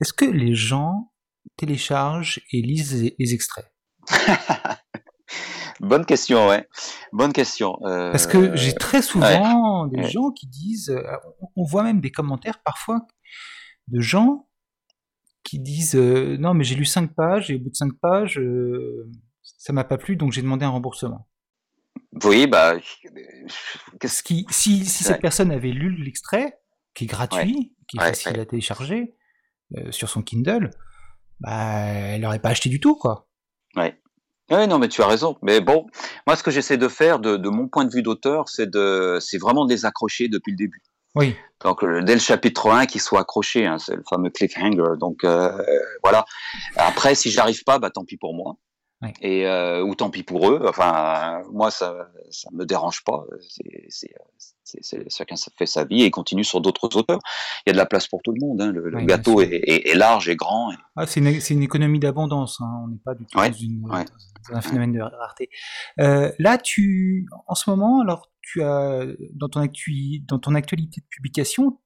[0.00, 1.12] est-ce que les gens
[1.58, 3.70] téléchargent et lisent les extraits?
[5.80, 6.68] Bonne question, ouais.
[7.12, 7.78] Bonne question.
[7.84, 11.02] Euh, Parce que j'ai très souvent des gens qui disent, euh,
[11.56, 13.06] on voit même des commentaires parfois
[13.88, 14.48] de gens
[15.42, 18.40] qui disent euh, non mais j'ai lu cinq pages et au bout de cinq pages
[19.42, 21.28] ça m'a pas plu donc j'ai demandé un remboursement.
[22.24, 22.76] Oui bah.
[24.02, 26.58] Ce qui, si, si cette personne avait lu l'extrait
[26.94, 29.16] qui est gratuit, qui est facile à télécharger
[29.90, 30.70] sur son Kindle,
[31.40, 33.28] bah elle n'aurait pas acheté du tout quoi.
[33.76, 34.00] Ouais.
[34.50, 35.36] Oui, non, mais tu as raison.
[35.42, 35.86] Mais bon,
[36.26, 39.18] moi, ce que j'essaie de faire, de, de, mon point de vue d'auteur, c'est de,
[39.20, 40.82] c'est vraiment de les accrocher depuis le début.
[41.14, 41.34] Oui.
[41.62, 44.98] Donc, dès le chapitre 1, qu'ils soient accrochés, hein, c'est le fameux cliffhanger.
[44.98, 45.50] Donc, euh,
[46.02, 46.24] voilà.
[46.76, 48.56] Après, si j'arrive pas, bah, tant pis pour moi.
[49.20, 50.62] Et euh, ou tant pis pour eux.
[50.68, 53.24] Enfin, moi, ça, ça me dérange pas.
[53.88, 54.14] C'est,
[55.10, 57.20] chacun fait sa vie et continue sur d'autres auteurs.
[57.66, 58.60] Il y a de la place pour tout le monde.
[58.60, 58.72] Hein.
[58.72, 60.72] Le, gâteau est, large et grand.
[60.96, 62.60] Ah, c'est une, économie d'abondance.
[62.60, 62.84] Hein.
[62.84, 65.50] On n'est pas du tout dans, un phénomène de rareté.
[66.00, 71.00] Euh, là, tu, en ce moment, alors, tu as dans ton, actu, dans ton actualité
[71.00, 71.78] de publication,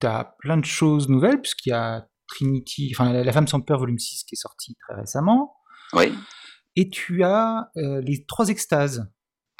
[0.00, 3.78] tu as plein de choses nouvelles puisqu'il y a Trinity, enfin, la, femme sans peur
[3.78, 5.56] volume 6 qui est sorti très récemment.
[5.94, 6.12] Oui.
[6.78, 9.12] Et tu as euh, les trois extases.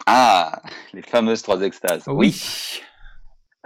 [0.07, 0.62] Ah,
[0.94, 2.04] les fameuses trois extases.
[2.07, 2.40] Oui.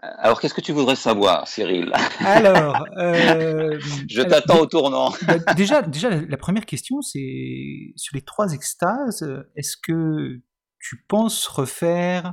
[0.02, 1.92] Euh, alors, qu'est-ce que tu voudrais savoir, Cyril?
[2.20, 5.12] Alors, euh, je t'attends au tournant.
[5.26, 9.22] Bah, déjà, déjà, la première question, c'est sur les trois extases.
[9.54, 10.40] Est-ce que
[10.80, 12.32] tu penses refaire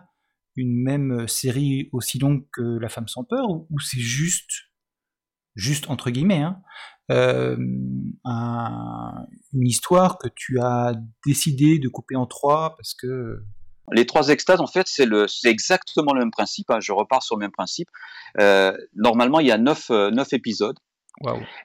[0.56, 4.70] une même série aussi longue que La Femme sans peur, ou, c'est juste,
[5.54, 6.62] juste entre guillemets, hein,
[7.12, 10.94] euh, une histoire que tu as
[11.26, 13.44] décidé de couper en trois parce que
[13.92, 16.70] les trois extases, en fait, c'est le, c'est exactement le même principe.
[16.70, 17.90] Hein, je repars sur le même principe.
[18.40, 20.78] Euh, normalement, il y a neuf, euh, neuf épisodes.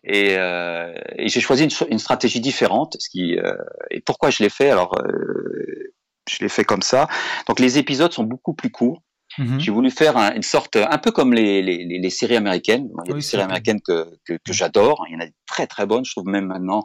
[0.03, 2.97] Et, euh, et j'ai choisi une, une, stratégie différente.
[2.99, 3.55] Ce qui, euh,
[3.91, 5.93] et pourquoi je l'ai fait Alors, euh,
[6.29, 7.07] je l'ai fait comme ça.
[7.47, 9.03] Donc, les épisodes sont beaucoup plus courts.
[9.39, 9.61] Mhm.
[9.61, 12.89] J'ai voulu faire une sorte, un peu comme les, les, les séries américaines.
[13.05, 15.05] Il y a des séries américaines que, que, que j'adore.
[15.09, 16.05] Il y en a des très très bonnes.
[16.05, 16.85] Je trouve même maintenant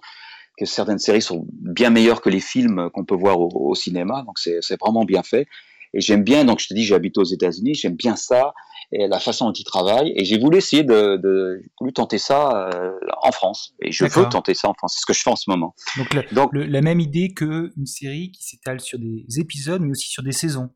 [0.58, 4.24] que certaines séries sont bien meilleures que les films qu'on peut voir au, au cinéma.
[4.26, 5.48] Donc c'est vraiment bien fait.
[5.94, 8.54] Et j'aime bien, donc je te dis, j'habite aux États-Unis, j'aime bien ça
[8.92, 10.14] et la façon dont ils travaillent.
[10.16, 13.74] Et j'ai voulu essayer de, de voulu tenter ça euh, en France.
[13.82, 14.94] Et je veux tenter ça en France.
[14.96, 15.74] C'est ce que je fais en ce moment.
[15.98, 19.92] Donc, la, donc la même idée que une série qui s'étale sur des épisodes, mais
[19.92, 20.70] aussi sur des saisons.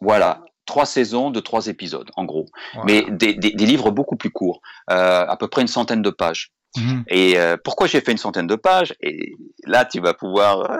[0.00, 2.46] Voilà trois saisons de trois épisodes, en gros.
[2.84, 6.10] Mais des, des, des, livres beaucoup plus courts, euh, à peu près une centaine de
[6.10, 6.52] pages.
[6.76, 7.04] Mhm.
[7.08, 8.94] Et euh, pourquoi j'ai fait une centaine de pages?
[9.00, 10.70] Et là, tu vas pouvoir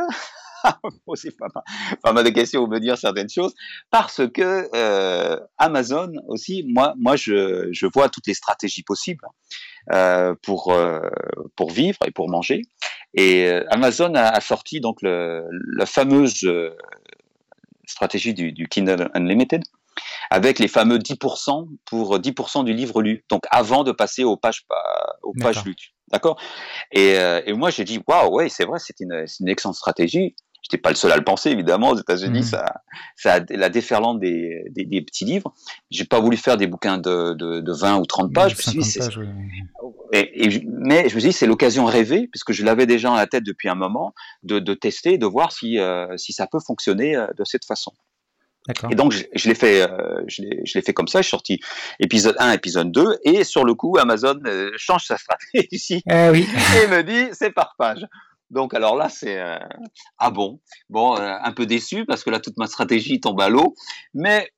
[1.07, 1.49] poser pas,
[2.03, 3.55] pas, mal de questions ou me dire certaines choses,
[3.91, 9.27] parce que euh, Amazon aussi, moi, moi, je, je vois toutes les stratégies possibles
[9.93, 11.01] euh, pour euh,
[11.57, 12.63] pour vivre et pour manger.
[13.15, 15.45] Et euh, Amazon a, a, sorti donc le,
[15.77, 16.49] la fameuse
[17.91, 19.63] stratégie du, du Kindle Unlimited,
[20.31, 23.25] avec les fameux 10% pour 10% du livre lu.
[23.29, 24.65] Donc avant de passer aux pages,
[25.23, 25.95] aux pages lues.
[26.13, 26.41] D'accord?
[26.93, 30.35] Et, euh, et, moi j'ai dit waouh ouais c'est vrai c'est une, une excellente stratégie.
[30.63, 32.43] J'étais pas le seul à le penser évidemment aux États-Unis mmh.
[32.43, 32.65] ça
[33.17, 35.55] ça a la déferlante des, des, des petits livres.
[35.91, 38.57] J'ai pas voulu faire des bouquins de, de, de 20 ou 30 pages.
[38.57, 39.21] pages
[40.13, 43.27] et, et, mais je me dis c'est l'occasion rêvée puisque je l'avais déjà à la
[43.27, 47.17] tête depuis un moment de, de tester de voir si euh, si ça peut fonctionner
[47.17, 47.93] euh, de cette façon.
[48.91, 51.21] Et donc, je, je l'ai fait, euh, je l'ai fait comme ça.
[51.21, 51.61] Je suis sorti
[51.99, 56.47] épisode 1, épisode 2, et sur le coup, Amazon euh, change sa stratégie eh oui.
[56.85, 58.07] et me dit c'est par page.
[58.51, 59.41] Donc alors là, c'est
[60.19, 63.77] ah bon, bon, un peu déçu parce que là toute ma stratégie tombe à l'eau,
[64.13, 64.51] mais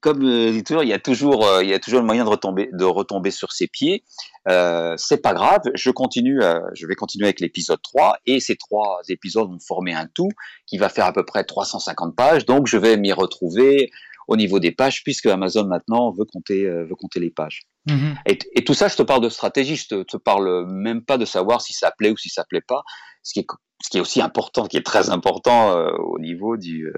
[0.00, 2.28] comme euh, toujours, il y a toujours, euh, il y a toujours le moyen de
[2.28, 4.04] retomber, de retomber sur ses pieds.
[4.48, 8.56] Euh, c'est pas grave, je continue, euh, je vais continuer avec l'épisode 3 et ces
[8.56, 10.28] trois épisodes vont former un tout
[10.66, 12.46] qui va faire à peu près 350 pages.
[12.46, 13.90] Donc je vais m'y retrouver
[14.28, 17.62] au niveau des pages puisque Amazon maintenant veut compter, veut compter les pages.
[17.88, 18.14] Mm-hmm.
[18.26, 21.16] Et, et, tout ça, je te parle de stratégie, je te, te parle même pas
[21.16, 22.82] de savoir si ça plaît ou si ça plaît pas.
[23.22, 23.46] Ce qui est,
[23.82, 26.92] ce qui est aussi important, qui est très important au niveau du,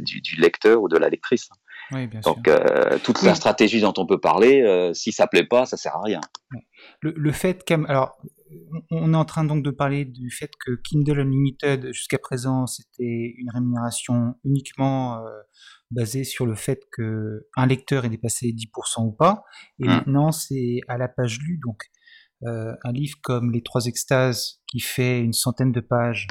[0.00, 1.48] du, du lecteur ou de la lectrice.
[2.22, 5.76] Donc euh, toute la stratégie dont on peut parler, euh, si ça plaît pas, ça
[5.76, 6.20] sert à rien.
[7.00, 8.18] Le, le fait alors
[8.90, 13.34] on est en train donc de parler du fait que Kindle Unlimited jusqu'à présent c'était
[13.36, 15.28] une rémunération uniquement euh,
[15.90, 19.44] basée sur le fait que un lecteur est dépassé 10% ou pas,
[19.78, 19.90] et hum.
[19.90, 21.82] maintenant c'est à la page lue donc
[22.42, 26.28] un livre comme Les Trois Extases qui fait une centaine de pages,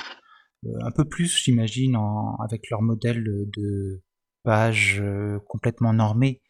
[0.80, 1.98] un peu plus j'imagine
[2.40, 4.02] avec leur modèle de
[4.48, 6.42] page euh, complètement normée,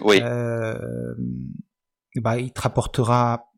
[0.00, 0.20] oui.
[0.20, 0.78] Euh,
[2.16, 3.50] bah, il te rapportera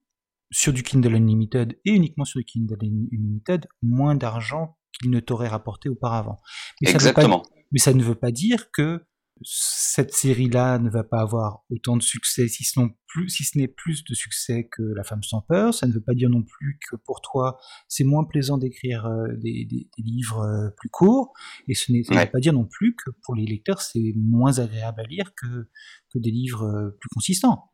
[0.52, 5.48] sur du Kindle Unlimited et uniquement sur du Kindle Unlimited moins d'argent qu'il ne t'aurait
[5.48, 6.38] rapporté auparavant.
[6.80, 7.42] Exactement.
[7.72, 9.04] mais ça ne veut pas dire que
[9.42, 13.68] cette série-là ne va pas avoir autant de succès, si ce, plus, si ce n'est
[13.68, 15.74] plus de succès que La femme sans peur.
[15.74, 19.28] Ça ne veut pas dire non plus que pour toi, c'est moins plaisant d'écrire euh,
[19.36, 19.66] des,
[19.98, 21.32] livres euh, plus courts.
[21.68, 25.00] Et ce ne veut pas dire non plus que pour les lecteurs, c'est moins agréable
[25.00, 25.68] à lire que,
[26.12, 27.64] que des livres euh, plus consistants.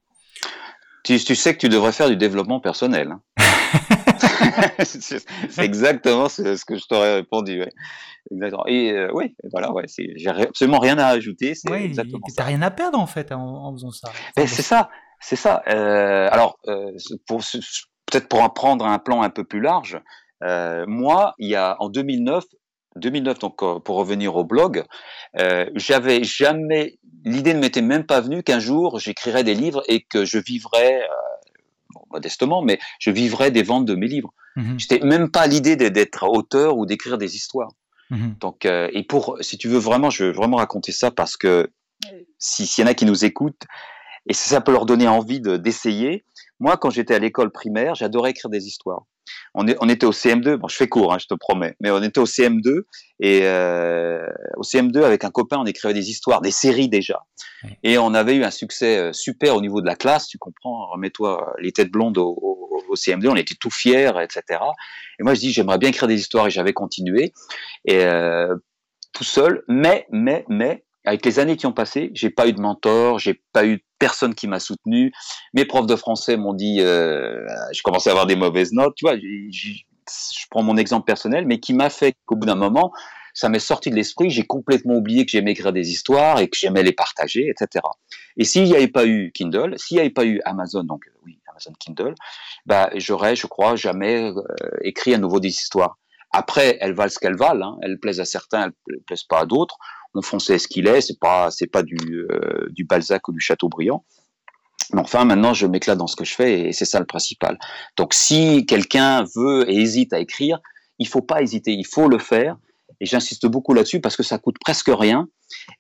[1.05, 3.12] Tu, tu, sais que tu devrais faire du développement personnel.
[3.12, 3.43] Hein.
[4.85, 5.25] c'est
[5.59, 7.65] exactement ce, que je t'aurais répondu.
[8.31, 8.67] Exactement.
[8.67, 11.55] Et euh, oui, voilà, ouais, j'ai absolument rien à ajouter.
[11.55, 11.95] C'est oui,
[12.37, 14.11] T'as rien à perdre en fait en, faisant ça.
[14.37, 15.63] c'est ça, c'est ça.
[15.69, 16.93] Euh, alors, euh,
[18.07, 20.01] peut-être pour en prendre un plan un peu plus large,
[20.41, 22.45] moi, il y a en 2009,
[22.97, 24.85] 2009 donc pour revenir au blog,
[25.75, 30.27] j'avais jamais l'idée ne m'était même pas venue qu'un jour j'écrirais des livres et que
[30.27, 31.01] je vivrais
[32.14, 34.33] modestement, mais je vivrais des ventes de mes livres.
[34.57, 37.72] Mmh J'étais même pas l'idée d'être auteur ou d'écrire des histoires.
[38.11, 41.37] Mmh Donc, euh, et pour, si tu veux vraiment, je veux vraiment raconter ça parce
[41.37, 41.68] que
[42.38, 43.64] s'il y en a qui nous écoutent
[44.27, 46.24] et ça peut leur donner envie d'essayer.
[46.61, 49.03] Moi, quand j'étais à l'école primaire, j'adorais écrire des histoires.
[49.55, 51.90] On, est, on, était au CM2, bon, je fais court, hein, je te promets, mais
[51.90, 52.83] on était au CM2
[53.21, 57.23] et euh, au CM2 avec un copain, on écrivait des histoires, des séries déjà,
[57.83, 60.27] et on avait eu un succès euh, super au niveau de la classe.
[60.27, 62.37] Tu comprends Remets-toi les têtes blondes au,
[62.88, 64.61] au, CM2, on était tout fiers, etc.
[65.19, 67.33] Et moi, je dis, j'aimerais bien écrire des histoires, et j'avais continué
[67.87, 68.55] et euh,
[69.12, 72.61] tout seul, mais, mais, mais avec les années qui ont passé, j'ai pas eu de
[72.61, 75.12] mentor, j'ai pas eu personne qui m'a soutenu.
[75.53, 79.05] Mes profs de français m'ont dit, euh, je commençais à avoir des mauvaises notes, tu
[79.05, 79.17] vois.
[79.17, 82.93] Je prends mon exemple personnel, mais qui m'a fait qu'au bout d'un moment,
[83.35, 84.31] ça m'est sorti de l'esprit.
[84.31, 87.85] J'ai complètement oublié que j'aimais écrire des histoires et que j'aimais les partager, etc.
[88.37, 91.38] Et s'il n'y avait pas eu Kindle, s'il n'y avait pas eu Amazon, donc oui,
[91.51, 92.14] Amazon Kindle,
[92.67, 94.43] bah j'aurais, je crois, jamais euh,
[94.83, 95.99] écrit à nouveau des histoires.
[96.33, 97.64] Après, elles valent ce qu'elles valent.
[97.64, 97.79] Hein.
[97.83, 99.79] Elles plaisent à certains, elles plaisent pas à d'autres.
[100.14, 101.00] Mon français est ce qu'il est.
[101.00, 101.96] C'est pas, c'est pas du,
[102.31, 104.05] euh, du Balzac ou du Chateaubriand.
[104.92, 107.59] Mais enfin, maintenant, je m'éclate dans ce que je fais et c'est ça le principal.
[107.96, 110.59] Donc, si quelqu'un veut et hésite à écrire,
[110.98, 111.72] il faut pas hésiter.
[111.72, 112.57] Il faut le faire.
[113.00, 115.29] Et j'insiste beaucoup là-dessus parce que ça coûte presque rien.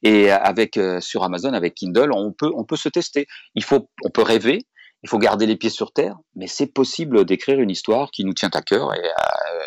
[0.02, 3.26] Et avec euh, sur Amazon, avec Kindle, on peut on peut se tester.
[3.54, 4.66] Il faut, on peut rêver.
[5.04, 8.32] Il faut garder les pieds sur terre, mais c'est possible d'écrire une histoire qui nous
[8.32, 9.64] tient à cœur et euh,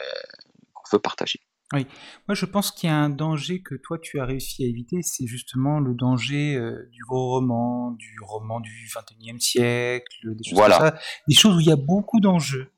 [0.91, 1.39] veut partager.
[1.73, 1.85] Oui,
[2.29, 5.01] moi je pense qu'il y a un danger que toi tu as réussi à éviter,
[5.01, 10.57] c'est justement le danger euh, du gros roman, du roman du 21e siècle, des choses
[10.57, 10.77] voilà.
[10.77, 12.71] comme ça, des choses où il y a beaucoup d'enjeux.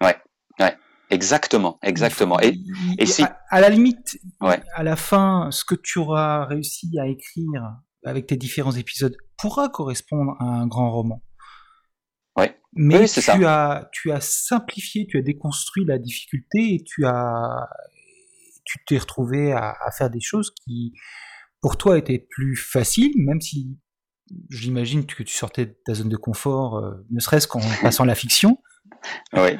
[0.00, 0.16] Ouais,
[0.58, 0.76] ouais,
[1.10, 2.40] exactement, exactement.
[2.40, 2.58] Et,
[2.98, 3.22] et, si...
[3.22, 4.60] à, la limite, ouais.
[4.74, 9.68] à la fin, ce que tu auras réussi à écrire avec tes différents épisodes pourra
[9.68, 11.22] correspondre à un grand roman.
[12.36, 12.58] Ouais.
[12.72, 17.68] Mais tu, As, tu as simplifié, tu as déconstruit la difficulté et tu as
[18.78, 20.92] tu t'es retrouvé à, faire des choses qui,
[21.60, 23.78] pour toi, étaient plus faciles, même si
[24.50, 28.14] j'imagine que tu sortais de ta zone de confort, euh, ne serait-ce qu'en passant la
[28.14, 28.58] fiction.
[29.34, 29.58] Oui.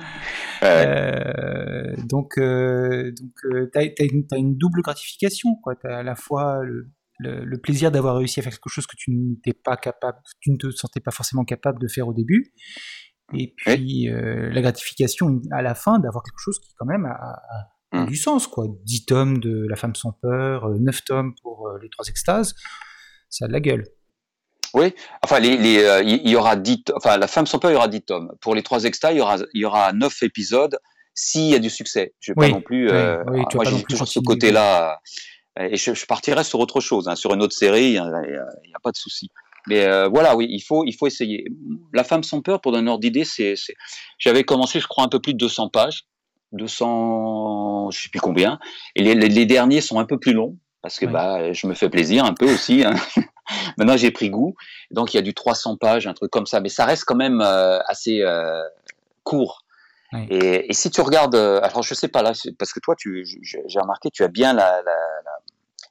[0.63, 5.51] Euh, donc, euh, donc tu as, une double gratification.
[5.81, 8.97] Tu as à la fois le, le, plaisir d'avoir réussi à faire quelque chose que
[8.97, 12.53] tu n'étais pas capable, tu ne te sentais pas forcément capable de faire au début,
[13.33, 17.41] et puis euh, la gratification à la fin d'avoir quelque chose qui quand même a,
[17.95, 18.07] mmh.
[18.07, 18.67] du sens, quoi.
[18.85, 22.55] 10 tomes de La femme sans peur, 9 euh, tomes pour euh, les trois extases,
[23.29, 23.85] ça a de la gueule.
[24.75, 28.03] Oui, enfin, il y aura 10, enfin, La femme sans peur, il y aura 10
[28.03, 28.33] tomes.
[28.41, 30.79] Pour les trois extases, il y aura, il y aura 9 épisodes
[31.15, 32.15] s'il y a du succès.
[32.19, 32.89] Je vais pas non plus.
[32.91, 34.99] moi, j'ai toujours ce côté-là.
[35.61, 37.93] Et je, partirai sur autre chose, hein, sur une autre série.
[37.93, 39.31] Il n'y a, pas de souci.
[39.69, 41.45] Mais voilà, oui, il faut, il faut essayer.
[41.93, 43.55] La femme sans peur, pour donner un ordre d'idée, c'est,
[44.19, 46.09] j'avais commencé, je crois, un peu plus de 200 pages,
[46.55, 48.59] 200, je sais plus combien.
[48.97, 51.89] Et les, les derniers sont un peu plus longs parce que bah, je me fais
[51.89, 52.85] plaisir un peu aussi.
[52.85, 52.95] Hein.
[53.79, 54.55] Maintenant, j'ai pris goût.
[54.91, 56.61] Donc, il y a du 300 pages, un truc comme ça.
[56.61, 58.63] Mais ça reste quand même euh, assez euh,
[59.23, 59.65] court.
[60.31, 63.27] Et, et, si tu regardes, euh, alors je sais pas là, parce que toi, tu,
[63.43, 64.97] j'ai remarqué, tu as bien la, la,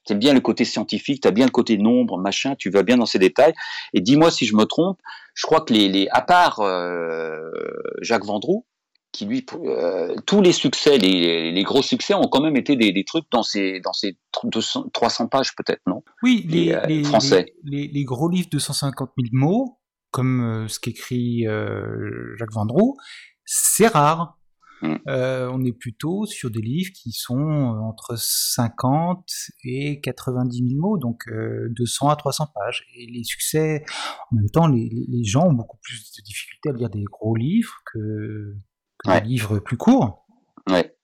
[0.10, 2.98] la bien le côté scientifique, tu as bien le côté nombre, machin, tu vas bien
[2.98, 3.54] dans ces détails.
[3.94, 5.00] Et dis-moi si je me trompe,
[5.34, 7.50] je crois que les, les à part euh,
[8.02, 8.66] Jacques Vendroux,
[9.14, 12.92] qui lui, euh, tous les succès, les, les, gros succès ont quand même été des,
[12.92, 16.04] des trucs dans ces, dans ces 200, 300 pages peut-être, non?
[16.24, 17.54] Oui, les, euh, les, français.
[17.64, 21.46] Les, gros livres de 150 000 mots, comme euh, ce qu'écrit
[22.38, 22.98] Jacques Vendroux,
[23.46, 24.38] c'est rare.
[24.82, 24.98] Hmm.
[25.08, 29.24] on est plutôt sur des livres qui sont entre 50
[29.64, 31.24] et 90 000 mots, donc
[31.70, 32.86] 200 à 300 pages.
[32.98, 33.86] Et les succès,
[34.30, 37.34] en même temps, les, les gens ont beaucoup plus de difficultés à lire des gros
[37.34, 38.58] livres que
[39.06, 40.26] un livre plus court.
[40.70, 40.96] Ouais,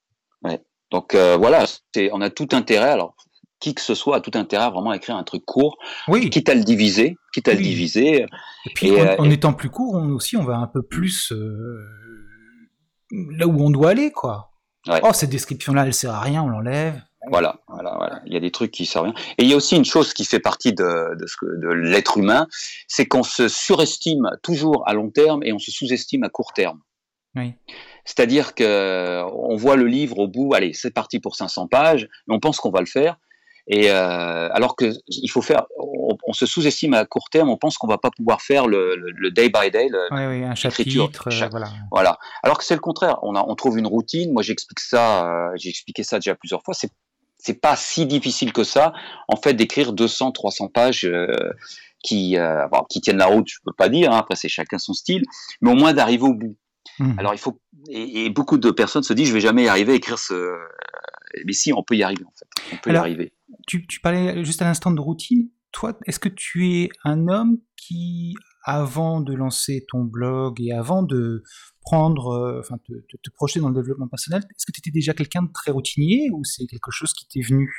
[0.44, 0.62] ouais.
[0.92, 1.66] Donc euh, voilà,
[2.12, 2.90] on a tout intérêt.
[2.90, 3.16] Alors
[3.60, 6.30] qui que ce soit a tout intérêt à vraiment écrire un truc court, oui.
[6.30, 8.26] quitte à le diviser, quitte à le diviser.
[8.66, 11.86] Et puis en, euh, étant plus court, on aussi on va un peu plus euh,
[13.12, 14.52] là où on doit aller, quoi.
[15.04, 17.02] Oh cette description-là, elle sert à rien, on l'enlève.
[17.30, 18.22] Voilà, voilà, voilà.
[18.26, 19.14] Il y a des trucs qui servent rien.
[19.38, 22.48] Et il y a aussi une chose qui fait partie de, de l'être humain,
[22.88, 26.80] c'est qu'on se surestime toujours à long terme et on se sous-estime à court terme.
[27.36, 27.54] Oui.
[28.10, 32.32] C'est-à-dire que on voit le livre au bout, allez, c'est parti pour 500 pages, et
[32.32, 33.18] on pense qu'on va le faire.
[33.68, 37.78] Et euh, alors que il faut faire, on, se sous-estime à court terme, on pense
[37.78, 41.28] qu'on va pas pouvoir faire le, le, day by day, le, oui, oui, un chapitre,
[41.28, 41.68] euh, voilà.
[41.92, 42.18] voilà.
[42.42, 43.20] Alors que c'est le contraire.
[43.22, 44.34] On, a, on trouve une routine.
[44.34, 46.74] Moi, j'explique ça, euh, j'ai expliqué ça déjà plusieurs fois.
[46.74, 46.90] C'est
[47.38, 48.92] c'est pas si difficile que ça,
[49.28, 51.28] en fait, d'écrire 200, 300 pages euh,
[52.04, 52.38] qui,
[52.90, 53.48] qui tiennent la route.
[53.48, 54.12] Je peux pas dire.
[54.12, 55.24] Hein, après, c'est chacun son style,
[55.62, 56.58] mais au moins d'arriver au bout.
[57.00, 57.18] Hmm.
[57.18, 59.96] Alors il faut et, beaucoup de personnes se disent je vais jamais y arriver à
[59.96, 60.54] écrire ce
[61.46, 63.34] mais si on peut y arriver en fait on peut y arriver.
[63.68, 65.50] Tu, tu, parlais juste à l'instant de routine.
[65.72, 71.04] Toi, est-ce que tu es un homme qui avant de lancer ton blog et avant
[71.04, 71.44] de
[71.82, 75.14] prendre, euh, enfin, te, te, projeter dans le développement personnel, est-ce que tu étais déjà
[75.14, 77.72] quelqu'un de très routinier ou c'est quelque chose qui t'est venu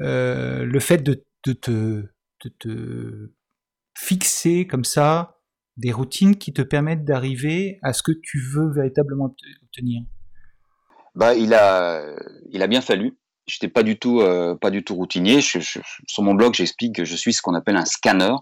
[0.00, 3.32] euh, Le fait de, de, te, de te
[3.98, 5.41] fixer comme ça
[5.76, 10.02] des routines qui te permettent d'arriver à ce que tu veux véritablement obtenir?
[11.14, 13.16] Bah, il a, bien fallu.
[13.46, 15.40] J'étais pas du tout, euh, pas du tout routinier.
[15.40, 18.34] sur mon blog, j'explique que je suis ce qu'on appelle un scanner.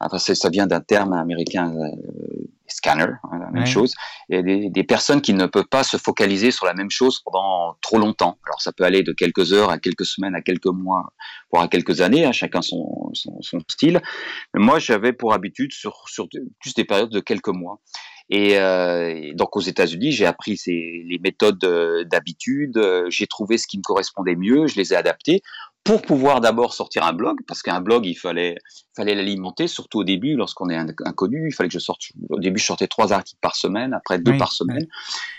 [0.00, 3.94] Enfin, ça vient d'un terme américain, euh, scanner, hein, la même chose.
[4.28, 6.90] Il y a des, des, personnes qui ne peuvent pas se focaliser sur la même
[6.90, 8.38] chose pendant trop longtemps.
[8.44, 11.12] Alors, ça peut aller de quelques heures à quelques semaines, à quelques mois,
[11.50, 14.00] voire à quelques années, hein, chacun son, son, son, style.
[14.54, 16.28] Mais moi, j'avais pour habitude sur, sur
[16.60, 17.80] plus des périodes de quelques mois.
[18.28, 23.68] Et, euh, donc aux États-Unis, j'ai appris ces, les méthodes euh, d'habitude, j'ai trouvé ce
[23.68, 25.42] qui me correspondait mieux, je les ai adaptées
[25.86, 28.56] pour pouvoir d'abord sortir un blog, parce qu'un blog, il fallait,
[28.94, 32.58] fallait l'alimenter, surtout au début, lorsqu'on est inconnu, il fallait que je sorte, au début,
[32.58, 34.86] je sortais trois articles par semaine, après deux par semaine,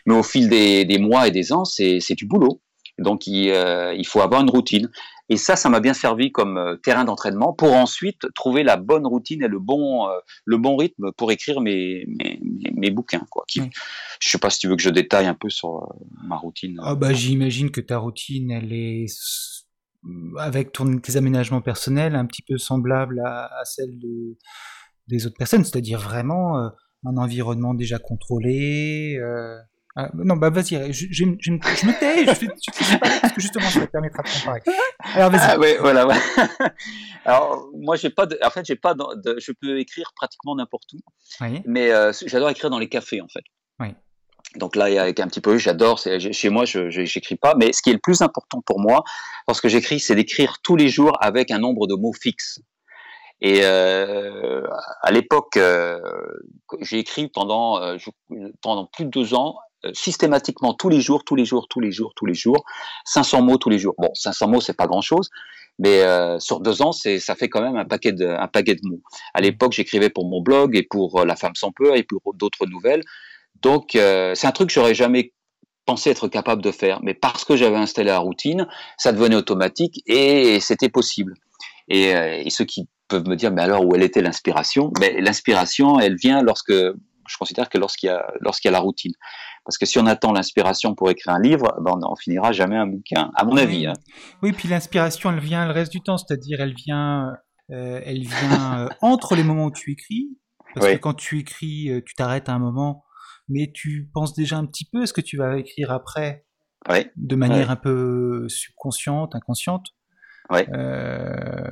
[0.05, 2.61] mais au fil des, des, mois et des ans, c'est du boulot.
[2.97, 4.89] Donc, il, euh, il, faut avoir une routine.
[5.29, 9.05] Et ça, ça m'a bien servi comme euh, terrain d'entraînement pour ensuite trouver la bonne
[9.05, 10.13] routine et le bon, euh,
[10.45, 12.39] le bon rythme pour écrire mes, mes,
[12.73, 13.25] mes, bouquins.
[13.29, 13.43] Quoi.
[13.47, 13.61] Qui,
[14.19, 16.79] Je sais pas si tu veux que je détaille un peu sur ma routine.
[16.81, 19.05] Ah bah, J'imagine que ta routine, elle est
[20.37, 24.37] avec ton, tes aménagements personnels un petit peu semblable à, celle de,
[25.07, 26.69] des autres personnes, c'est-à-dire vraiment euh,
[27.05, 29.17] un environnement déjà contrôlé.
[29.19, 29.57] Euh,
[29.99, 31.57] ah, non, bah vas-y, je, je, je, me
[31.99, 34.61] tais, je fais, je parce que justement ça va te permettre de comparer.
[35.15, 35.41] Alors vas-y.
[35.41, 36.07] Ah, oui, voilà.
[37.25, 40.93] Alors moi j'ai pas, de, en fait j'ai pas, de, je peux écrire pratiquement n'importe
[40.93, 40.99] où,
[41.41, 41.63] oui.
[41.65, 43.43] mais euh, j'adore écrire dans les cafés en fait.
[43.79, 43.87] Oui.
[44.55, 45.99] Donc là, avec un petit peu, j'adore.
[45.99, 49.03] Chez moi, je n'écris pas, mais ce qui est le plus important pour moi,
[49.47, 52.59] lorsque j'écris, c'est d'écrire tous les jours avec un nombre de mots fixe.
[53.39, 54.63] Et euh,
[55.03, 55.99] à l'époque, euh,
[56.81, 57.97] j'ai écrit pendant euh,
[58.93, 62.13] plus de deux ans, euh, systématiquement tous les jours, tous les jours, tous les jours,
[62.15, 62.63] tous les jours,
[63.05, 63.93] 500 mots tous les jours.
[63.99, 65.29] Bon, 500 mots, c'est pas grand-chose,
[65.77, 68.73] mais euh, sur deux ans, c'est ça fait quand même un paquet de un paquet
[68.73, 69.01] de mots.
[69.35, 72.65] À l'époque, j'écrivais pour mon blog et pour La Femme sans peur et pour d'autres
[72.65, 73.03] nouvelles.
[73.61, 75.33] Donc, euh, c'est un truc que j'aurais jamais
[75.85, 80.03] pensé être capable de faire, mais parce que j'avais installé la routine, ça devenait automatique
[80.05, 81.33] et c'était possible.
[81.87, 84.91] Et, euh, et, ceux qui peuvent me dire, mais alors où elle était l'inspiration?
[84.99, 88.81] Mais l'inspiration, elle vient lorsque, je considère que lorsqu'il y a, lorsqu'il y a la
[88.81, 89.13] routine.
[89.63, 92.75] Parce que si on attend l'inspiration pour écrire un livre, ben on n'en finira jamais
[92.75, 93.87] un bouquin, à mon avis.
[93.87, 93.93] Hein.
[94.43, 97.33] Oui, puis l'inspiration, elle vient le reste du temps, c'est-à-dire elle vient,
[97.71, 100.37] euh, elle vient entre les moments où tu écris,
[100.75, 103.05] parce que quand tu écris, tu t'arrêtes à un moment,
[103.49, 106.45] mais tu penses déjà un petit peu à ce que tu vas écrire après,
[107.15, 109.87] de manière un peu subconsciente, inconsciente.
[110.51, 111.69] Euh,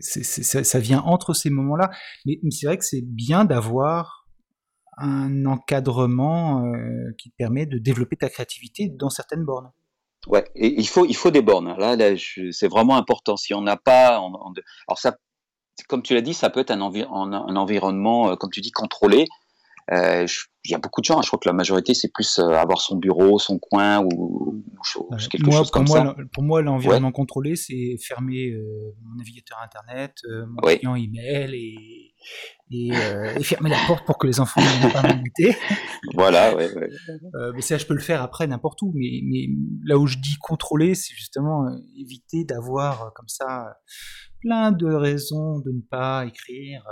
[0.00, 1.90] ça, vient entre ces moments-là.
[2.26, 4.26] Mais, c'est vrai que c'est bien d'avoir
[4.98, 9.70] un encadrement euh, qui te permet de développer ta créativité dans certaines bornes.
[10.26, 11.74] Ouais, et il faut, il faut des bornes.
[11.78, 12.14] Là, là
[12.50, 13.36] c'est vraiment important.
[13.36, 15.16] Si on n'a pas, alors ça,
[15.88, 19.26] comme tu l'as dit, ça peut être un, un environnement, euh, comme tu dis, contrôlé.
[19.92, 20.26] Euh,
[20.64, 22.80] il y a beaucoup de gens, je crois que la majorité, c'est plus euh, avoir
[22.80, 24.62] son bureau, son coin ou,
[25.30, 26.14] quelque chose comme ça.
[26.32, 30.12] Pour moi, l'environnement contrôlé, c'est fermer euh, mon navigateur Internet,
[30.46, 32.14] mon client email et,
[32.70, 32.88] et,
[33.36, 35.56] et, fermer la porte pour que les enfants n'aient pas m'embêter.
[36.14, 36.68] voilà, ouais,
[37.54, 38.92] mais ça, je peux le faire après n'importe où.
[38.94, 39.48] Mais, mais
[39.86, 41.66] là où je dis contrôler, c'est justement
[41.96, 43.78] éviter d'avoir comme ça
[44.40, 46.84] plein de raisons de ne pas écrire.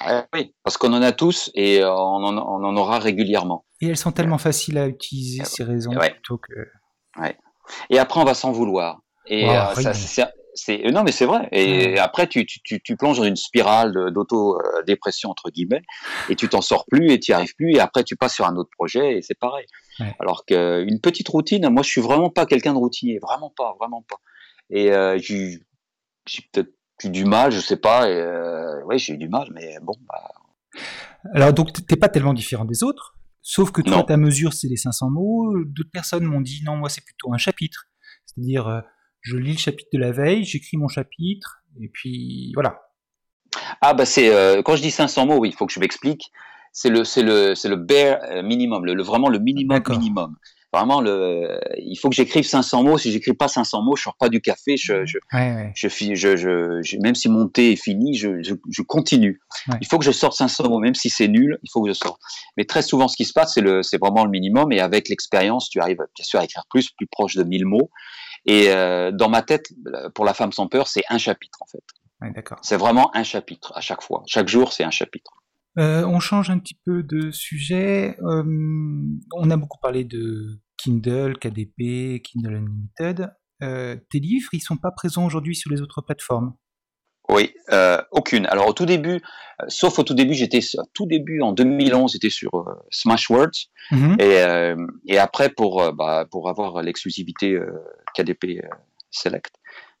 [0.00, 3.64] Ah oui, parce qu'on en a tous et euh, on en, on en, aura régulièrement.
[3.80, 6.52] Et elles sont tellement faciles à utiliser, ces raisons, plutôt que...
[7.20, 7.36] Ouais.
[7.90, 9.00] Et après, on va s'en vouloir.
[9.26, 9.92] Et euh, ça,
[10.56, 11.48] c'est non mais c'est vrai.
[11.52, 15.82] Et après tu, tu, tu, plonges dans une spirale d'auto dépression entre guillemets
[16.30, 18.46] et tu t'en sors plus et tu n'y arrives plus et après tu passes sur
[18.46, 19.66] un autre projet et c'est pareil.
[20.18, 23.18] Alors qu'une petite routine moi je suis vraiment pas quelqu'un de routinier.
[23.20, 24.16] Vraiment pas vraiment pas.
[24.70, 25.60] Et euh, j'ai
[26.52, 28.08] peut-être j'ai du mal, je sais pas.
[28.08, 29.94] Euh, oui, j'ai eu du mal, mais bon.
[30.08, 30.80] Bah...
[31.34, 34.76] Alors donc t'es pas tellement différent des autres, sauf que toi ta mesure c'est les
[34.76, 35.54] 500 mots.
[35.64, 37.86] D'autres personnes m'ont dit non, moi c'est plutôt un chapitre,
[38.24, 38.80] c'est-à-dire euh,
[39.22, 42.80] je lis le chapitre de la veille, j'écris mon chapitre et puis voilà.
[43.80, 46.30] Ah bah c'est euh, quand je dis 500 mots, oui, il faut que je m'explique.
[46.72, 50.36] C'est le c'est le c'est le bare minimum, le, vraiment le minimum minimum.
[50.76, 52.98] Vraiment, le, il faut que j'écrive 500 mots.
[52.98, 54.76] Si j'écris pas 500 mots, je sors pas du café.
[54.76, 55.16] Je, je,
[55.74, 59.40] je, je, même si mon thé est fini, je, je, continue.
[59.80, 61.94] Il faut que je sorte 500 mots, même si c'est nul, il faut que je
[61.94, 62.20] sorte.
[62.58, 64.70] Mais très souvent, ce qui se passe, c'est le, c'est vraiment le minimum.
[64.70, 67.90] Et avec l'expérience, tu arrives bien sûr à écrire plus, plus proche de 1000 mots.
[68.44, 69.72] Et euh, dans ma tête,
[70.14, 72.34] pour la femme sans peur, c'est un chapitre en fait.
[72.60, 74.24] C'est vraiment un chapitre à chaque fois.
[74.26, 75.32] Chaque jour, c'est un chapitre.
[75.78, 78.16] Euh, on change un petit peu de sujet.
[78.22, 78.42] Euh,
[79.32, 83.32] on a beaucoup parlé de Kindle, KDP, Kindle Unlimited.
[83.62, 86.54] Euh, tes livres, ils sont pas présents aujourd'hui sur les autres plateformes?
[87.28, 87.52] Oui,
[88.12, 88.46] aucune.
[88.46, 89.20] Alors au tout début,
[89.66, 90.60] sauf au tout début, j'étais
[90.94, 94.16] tout début en 2011, j'étais sur Smashwords mhm.
[94.20, 97.58] et, après pour bah, pour avoir l'exclusivité
[98.14, 98.62] KDP
[99.10, 99.56] Select,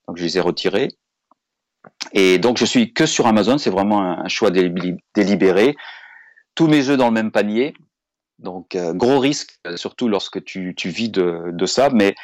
[0.06, 0.90] donc je les ai retirés.
[2.12, 3.58] Et donc, je suis que sur Amazon.
[3.58, 5.76] C'est vraiment un, choix délibéré.
[6.54, 7.74] Tous mes œufs dans le même panier.
[8.38, 11.88] Donc, euh, gros risque, euh, surtout lorsque tu, tu vis de, de, ça.
[11.90, 12.14] Mais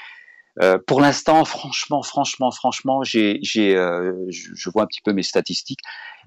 [0.62, 5.22] euh, pour l'instant, franchement, franchement, franchement, j'ai, j'ai, euh, je vois un petit peu mes
[5.22, 5.80] statistiques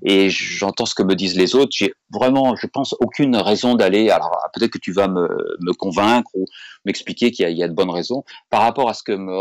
[0.03, 1.71] et j'entends ce que me disent les autres.
[1.71, 4.09] J'ai vraiment, je pense, aucune raison d'aller.
[4.09, 5.27] Alors, peut-être que tu vas me,
[5.59, 6.45] me convaincre ou
[6.85, 9.39] m'expliquer qu'il y, y, a de bonnes raisons par rapport à ce que me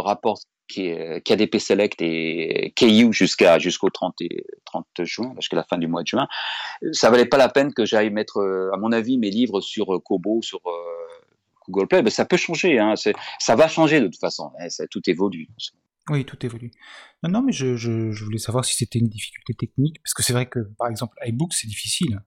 [0.71, 4.17] rapporte KDP Select et KU jusqu'à jusqu'au 30,
[4.65, 6.27] 30 juin, jusqu'à la fin du mois de juin,
[6.93, 9.95] ça valait pas la peine que j'aille mettre, euh, à mon avis, mes livres sur
[9.95, 10.71] euh, Kobo, sur euh,
[11.69, 12.03] Google Play.
[12.03, 14.53] Mais ça peut changer, hein, ça va changer de toute façon.
[14.59, 15.49] Hein, tout évolue.
[16.11, 16.71] Oui, tout évolue.
[17.23, 20.35] Non, mais je, je, je voulais savoir si c'était une difficulté technique, parce que c'est
[20.35, 22.21] vrai que, par exemple, iBook, c'est difficile.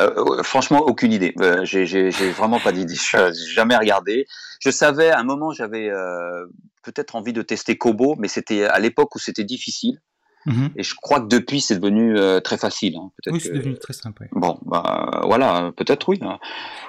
[0.00, 1.34] Euh, franchement, aucune idée.
[1.40, 2.94] Euh, j'ai vraiment pas d'idée.
[2.94, 4.26] Je n'ai jamais regardé.
[4.60, 6.46] Je savais, à un moment, j'avais euh,
[6.82, 10.00] peut-être envie de tester Kobo, mais c'était à l'époque où c'était difficile.
[10.44, 10.70] Mhm.
[10.76, 12.96] Et je crois que depuis, c'est devenu euh, très facile.
[12.96, 13.10] Hein.
[13.32, 14.28] Oui, c'est devenu très simple.
[14.32, 16.18] Bon, bah, voilà, peut-être oui.
[16.22, 16.38] Hein.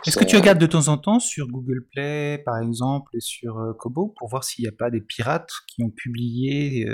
[0.05, 3.73] Est-ce que tu regardes de temps en temps sur Google Play, par exemple, et sur
[3.79, 6.87] Kobo, pour voir s'il n'y a pas des pirates qui ont publié,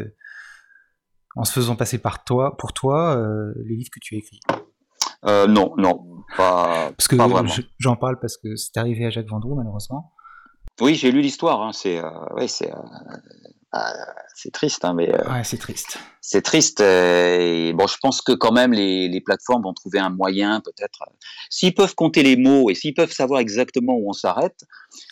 [1.36, 3.22] en se faisant passer par toi, pour toi,
[3.66, 4.40] les livres que tu as écrits?
[5.26, 6.06] Euh, non, non,
[6.38, 7.16] pas, parce que.
[7.80, 10.14] J'en parle parce que c'est arrivé à Jacques Vendroux, malheureusement.
[10.82, 11.62] Oui, j'ai lu l'histoire.
[11.62, 12.78] Hein, c'est, euh, ouais, c'est, euh,
[13.76, 13.92] ah,
[14.36, 15.12] c'est triste, hein, mais.
[15.12, 15.98] Euh, ouais, c'est triste.
[16.22, 16.80] C'est triste.
[16.80, 20.62] Euh, et bon, je pense que quand même les, les plateformes vont trouver un moyen,
[20.62, 21.02] peut-être.
[21.08, 21.14] Euh,
[21.50, 24.64] s'ils peuvent compter les mots et s'ils peuvent savoir exactement où on s'arrête.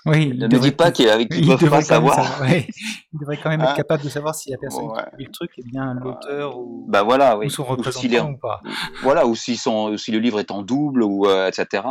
[0.05, 0.38] Oui.
[0.38, 2.39] Ne me dis pas qu'ils ne peuvent pas savoir.
[2.41, 2.68] ouais.
[3.14, 5.26] Ils devraient quand même être hein capables de savoir si la personne qui a écrit
[5.26, 7.47] le truc est bien l'auteur ou, bah voilà, oui.
[7.47, 8.62] ou son représentant ou, pas.
[9.01, 11.84] Voilà, ou si, son, si le livre est en double ou etc.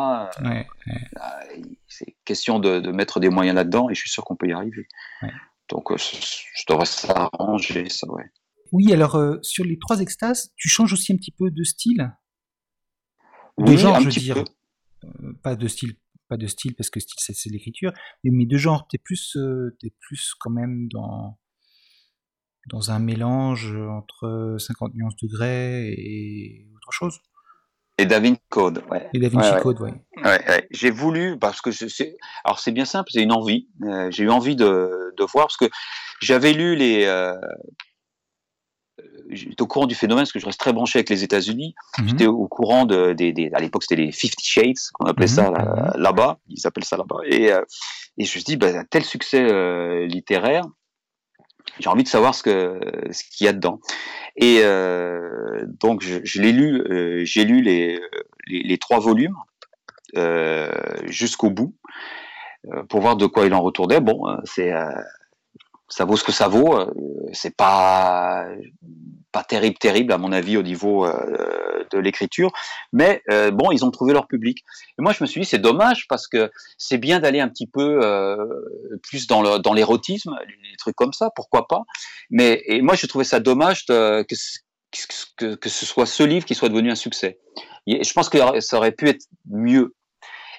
[0.45, 0.66] Ouais,
[1.89, 4.53] c'est question de, de, mettre des moyens là-dedans et je suis sûr qu'on peut y
[4.53, 4.87] arriver.
[5.71, 8.25] Donc, euh, je devrais s'arranger, ça, ouais.
[8.73, 12.12] Oui, alors, euh, sur les trois extases, tu changes aussi un petit peu de style?
[13.59, 14.45] De genre, je veux dire.
[15.05, 15.95] Euh, pas de style
[16.29, 17.93] pas de style parce que style c'est l'écriture,
[18.23, 19.37] mais, mais de genre, t'es plus,
[19.83, 21.41] es plus quand même dans
[22.71, 27.18] dans un mélange entre 50 nuances degrés et autre chose?
[28.01, 29.09] Et Da Vinci Code, ouais.
[29.12, 29.30] Et
[29.61, 29.94] Code, ouais.
[30.24, 33.68] ouais J'ai voulu, parce que c'est, alors c'est bien simple, c'est une envie.
[33.84, 35.68] Euh, j'ai eu envie de, de, voir, parce que
[36.22, 37.34] j'avais lu les, euh,
[39.30, 41.74] j'étais au courant du phénomène parce que je reste très branché avec les États-Unis.
[41.98, 42.09] Mhm.
[42.09, 45.32] J'étais au courant de, des, des à l'époque c'était les Fifty Shades qu'on appelait mhm.
[45.32, 46.01] ça mhm.
[46.01, 47.20] là-bas, ils appellent ça là-bas.
[47.26, 47.62] Et, euh,
[48.18, 50.64] et je me suis dit, bah, tel succès euh, littéraire,
[51.79, 52.81] j'ai envie de savoir ce que
[53.11, 53.81] ce qu'il y a dedans.
[54.37, 58.01] Et euh, donc je, je l'ai lu, euh, j'ai lu les,
[58.47, 59.37] les, trois volumes
[60.17, 60.71] euh,
[61.05, 61.75] jusqu'au bout
[62.73, 64.01] euh, pour voir de quoi il en retournait.
[64.01, 64.73] Bon, c'est
[65.91, 66.78] ça vaut ce que ça vaut.
[67.32, 68.47] C'est pas
[69.32, 72.51] pas terrible, terrible à mon avis au niveau euh, de l'écriture,
[72.93, 74.64] mais euh, bon, ils ont trouvé leur public.
[74.99, 77.66] Et moi, je me suis dit, c'est dommage parce que c'est bien d'aller un petit
[77.66, 78.36] peu euh,
[79.03, 81.82] plus dans le dans l'érotisme, des trucs comme ça, pourquoi pas.
[82.30, 84.34] Mais et moi, je trouvais ça dommage de, que,
[85.36, 87.38] que, que ce soit ce livre qui soit devenu un succès.
[87.86, 89.95] Je pense que ça aurait pu être mieux.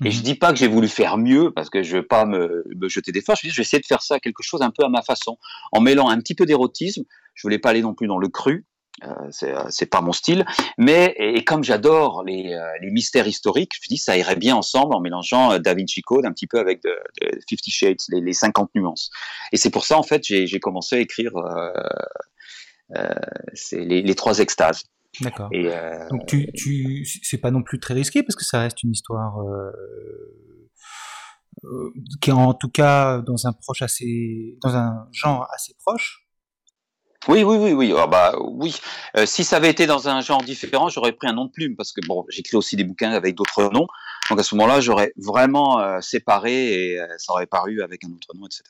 [0.03, 0.23] Et je mhm.
[0.23, 3.11] dis pas que j'ai voulu faire mieux parce que je veux pas me, me jeter
[3.11, 3.41] des forces.
[3.41, 5.37] Je dis, je vais essayer de faire ça quelque chose un peu à ma façon,
[5.71, 7.03] en mêlant un petit peu d'érotisme.
[7.33, 8.65] Je voulais pas aller non plus dans le cru.
[9.03, 10.45] Euh, euh c'est pas mon style,
[10.77, 14.55] mais et, comme j'adore les, euh, les, mystères historiques, je me dis ça irait bien
[14.55, 17.97] ensemble en mélangeant euh, Da Vinci Code un petit peu avec de, de Fifty Shades,
[18.09, 19.09] les, les, 50 nuances.
[19.53, 21.31] Et c'est pour ça en fait j'ai commencé à écrire
[23.71, 24.83] les, les, trois extases.
[25.19, 25.49] D'accord.
[25.53, 28.91] Euh, Donc tu, tu c'est pas non plus très risqué parce que ça reste une
[28.91, 29.71] histoire euh,
[31.65, 36.25] euh, qui est en tout cas dans un proche assez, dans un genre assez proche.
[37.27, 37.93] Oui, oui, oui, oui.
[37.95, 38.75] Ah bah oui.
[39.25, 41.91] si ça avait été dans un genre différent, j'aurais pris un nom de plume parce
[41.91, 43.85] que bon, j'écris aussi des bouquins avec d'autres noms.
[44.29, 48.47] Donc à ce moment-là, j'aurais vraiment séparé et ça aurait paru avec un autre nom,
[48.47, 48.63] etc.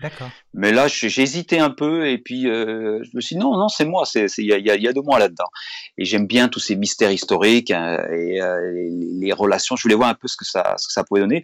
[0.00, 0.28] D'accord.
[0.52, 3.68] Mais là, j'ai hésité un peu et puis euh, je me suis dit non, non,
[3.68, 5.48] c'est moi, il y a, y a, de moi là-dedans.
[5.96, 8.90] Et j'aime bien tous ces mystères historiques hein, et euh, les,
[9.20, 9.74] les, relations.
[9.74, 11.42] Je voulais voir un peu ce que ça, ce que ça pouvait donner.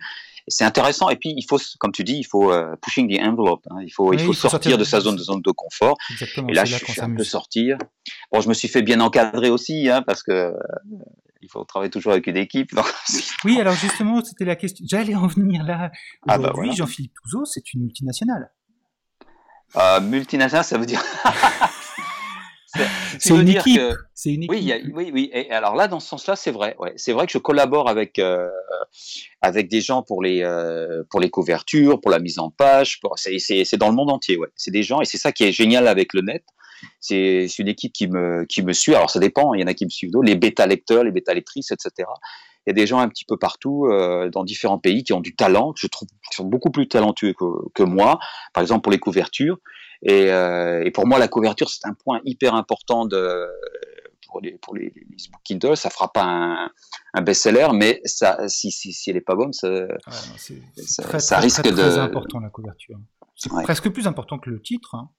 [0.48, 1.08] C'est intéressant.
[1.08, 3.62] Et puis il faut, comme tu dis, il faut uh, pushing the envelope.
[3.70, 3.76] Hein.
[3.82, 5.96] Il faut, il faut, sortir, de sa zone de zone de confort.
[6.10, 7.78] Exactement, et là, je suis un peu sortir.
[8.32, 10.52] Bon, je me suis fait bien encadrer aussi, hein, parce que
[11.42, 12.70] il faut travailler toujours avec une équipe.
[13.44, 14.84] oui, alors justement, c'était la question.
[14.88, 15.90] J'allais en venir là.
[16.28, 18.50] Ah bah Aujourd'hui, Jean-Philippe Touzeau, c'est une multinationale.
[19.76, 21.02] Euh, multinationale, ça veut dire.
[23.18, 23.80] c'est une, équipe.
[24.14, 24.50] C'est une équipe.
[24.50, 25.30] Oui, oui, oui.
[25.32, 26.76] Et alors là, dans ce sens-là, c'est vrai.
[26.78, 26.92] Ouais.
[26.96, 28.48] C'est vrai que je collabore avec euh,
[29.40, 33.00] avec des gens pour les euh, pour les couvertures, pour la mise en page.
[33.16, 34.36] C'est dans le monde entier.
[34.36, 34.48] Ouais.
[34.54, 36.44] C'est des gens et c'est ça qui est génial avec le net
[37.00, 38.94] c'est une équipe qui me, qui me suit.
[38.94, 41.10] Alors ça dépend, il y en a qui me suivent d'autres, les bêta lecteurs, les
[41.10, 42.08] bêta lectrices, etc.
[42.66, 45.20] Il y a des gens un petit peu partout euh, dans différents pays qui ont
[45.20, 48.18] du talent, je trouve, qui sont beaucoup plus talentueux que, que moi.
[48.52, 49.58] Par exemple pour les couvertures.
[50.04, 53.46] Et, euh, et pour moi, la couverture c'est un point hyper important de
[54.32, 56.70] pour les, pour les, les Kindle, ça fera pas un,
[57.14, 59.68] un best-seller, mais ça, si, si, si elle est pas bonne, ça,
[60.76, 61.76] ça, ça risque de.
[61.76, 62.98] C'est important la couverture.
[63.36, 64.94] C'est presque plus important que le titre.
[64.94, 65.10] Hein.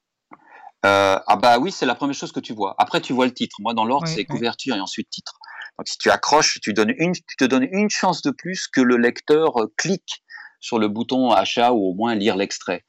[0.85, 2.75] Euh, ah bah oui, c'est la première chose que tu vois.
[2.77, 3.55] Après, tu vois le titre.
[3.59, 5.39] Moi, dans l'ordre, c'est couverture et ensuite titre.
[5.77, 8.81] Donc, si tu accroches, tu, donnes une, tu te donnes une chance de plus que
[8.81, 10.23] le lecteur euh, clique
[10.59, 12.85] sur le bouton achat ou au moins lire l'extrait.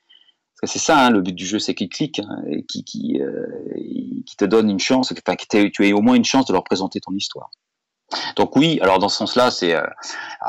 [0.61, 2.84] Parce que c'est ça, hein, le but du jeu, c'est qu'il clique hein, et qui,
[2.84, 3.47] qui, euh,
[4.26, 6.64] qui te donne une chance, enfin, que tu aies au moins une chance de leur
[6.64, 7.51] présenter ton histoire.
[8.36, 9.82] Donc oui, alors dans ce sens-là, c'est euh,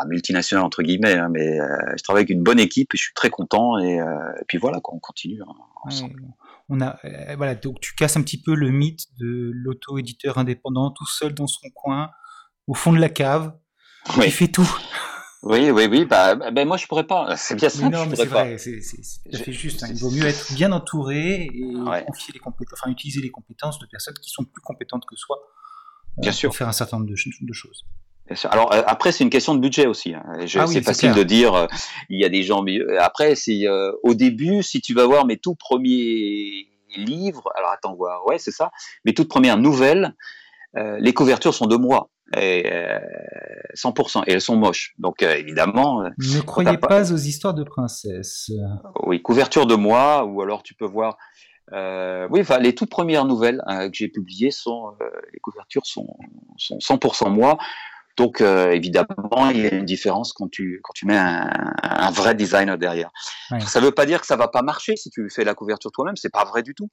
[0.08, 1.66] multinational entre guillemets, hein, mais euh,
[1.98, 4.06] je travaille avec une bonne équipe et je suis très content et, euh,
[4.40, 6.22] et puis voilà, quoi, on continue hein, ensemble.
[6.70, 10.92] On a, euh, voilà, donc tu casses un petit peu le mythe de l'auto-éditeur indépendant,
[10.92, 12.10] tout seul dans son coin,
[12.68, 13.54] au fond de la cave,
[14.18, 14.26] oui.
[14.26, 14.70] qui fait tout.
[15.44, 16.06] Oui, oui, oui.
[16.06, 17.38] Bah, bah, bah moi, je pourrais pas.
[17.38, 17.96] C'est bien simple.
[17.96, 18.58] non, mais c'est vrai.
[18.58, 19.84] C'est juste.
[19.84, 19.90] Hein.
[19.92, 22.04] Il vaut mieux être bien entouré et ouais.
[22.04, 25.38] confier les compétences, enfin utiliser les compétences de personnes qui sont plus compétentes que soi.
[26.24, 26.50] Euh, sûr.
[26.50, 27.86] Pour faire un certain nombre de, de choses.
[28.46, 30.14] Alors euh, après c'est une question de budget aussi.
[30.14, 30.24] Hein.
[30.56, 31.68] Ah c'est facile de dire euh,
[32.10, 33.00] il y a des gens mieux.
[33.00, 36.68] Après c'est euh, au début si tu vas voir mes tout premiers
[36.98, 37.52] livres.
[37.56, 38.72] Alors attends voir ouais c'est ça.
[39.06, 40.16] Mes toutes premières nouvelles.
[40.76, 42.10] les couvertures sont de moi.
[42.36, 42.66] Et,
[43.76, 44.96] 100% et elles sont moches.
[44.98, 46.04] Donc évidemment.
[46.18, 46.88] Ne croyez pas...
[46.88, 47.14] pas...
[47.14, 48.52] aux histoires de princesses.
[49.04, 51.18] Oui couverture de moi ou alors tu peux voir.
[51.72, 54.96] oui, enfin, les toutes premières nouvelles hein, que j'ai publiées sont
[55.32, 56.08] les couvertures sont,
[56.58, 57.60] sont 100% moi.
[58.18, 61.50] Donc euh, évidemment, il y a une différence quand tu quand tu mets un,
[61.84, 63.10] un vrai designer derrière.
[63.52, 63.60] Ouais.
[63.62, 65.92] Ça ne veut pas dire que ça va pas marcher si tu fais la couverture
[65.92, 66.90] toi-même, c'est pas vrai du tout.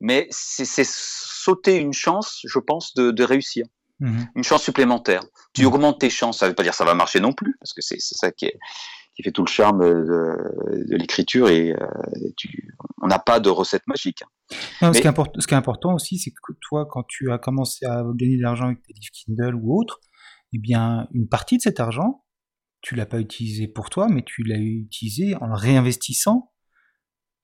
[0.00, 3.66] Mais c'est sauter une chance, je pense, de, de réussir.
[4.00, 4.22] Mmh.
[4.34, 5.22] Une chance supplémentaire.
[5.52, 5.66] Tu mmh.
[5.66, 6.38] augmentes tes chances.
[6.38, 8.32] Ça ne veut pas dire que ça va marcher non plus, parce que c'est ça
[8.32, 8.58] qui est
[9.14, 10.36] qui fait tout le charme de,
[10.88, 11.74] de l'écriture et
[12.36, 14.22] tu, on n'a pas de recette magique.
[14.80, 17.38] Non, ce, qui est ce, qui est important aussi, c'est que toi, quand tu as
[17.38, 20.00] commencé à gagner de l'argent avec tes livres Kindle ou autres,
[20.52, 22.24] eh bien, une partie de cet argent,
[22.80, 26.52] tu l'as pas utilisé pour toi, mais tu l'as utilisé en le réinvestissant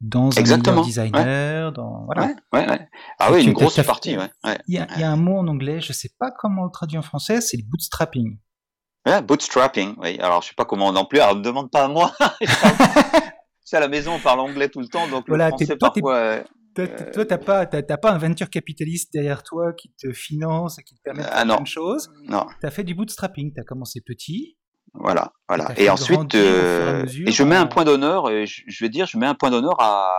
[0.01, 2.35] dans un designer, dans voilà.
[2.53, 2.89] Ouais, ouais,
[3.19, 4.17] Ah oui, une grosse partie.
[4.45, 6.71] Il y, a, y, a un mot en anglais, je sais pas comment on le
[6.71, 8.39] traduit en français, c'est le bootstrapping.
[9.07, 9.95] Ouais, bootstrapping.
[9.99, 10.19] Oui.
[10.21, 11.19] Alors je sais pas comment non plus.
[11.19, 12.13] Alors ne me demande pas à moi.
[13.65, 16.43] c'est à la maison, on parle anglais tout le temps, donc voilà, le français parfois.
[16.87, 21.03] Toi, t'as pas, pas un venture capitaliste derrière toi qui te finance et qui te
[21.03, 21.55] permet de faire ah, non.
[21.57, 22.11] plein de choses?
[22.25, 22.47] Non.
[22.61, 23.53] T'as fait du bootstrapping.
[23.55, 24.57] T'as commencé petit.
[24.95, 25.69] Voilà, voilà.
[25.77, 28.29] Et ensuite, euh, et je mets un point d'honneur.
[28.47, 30.11] Je, je, vais dire, je mets un point d'honneur à,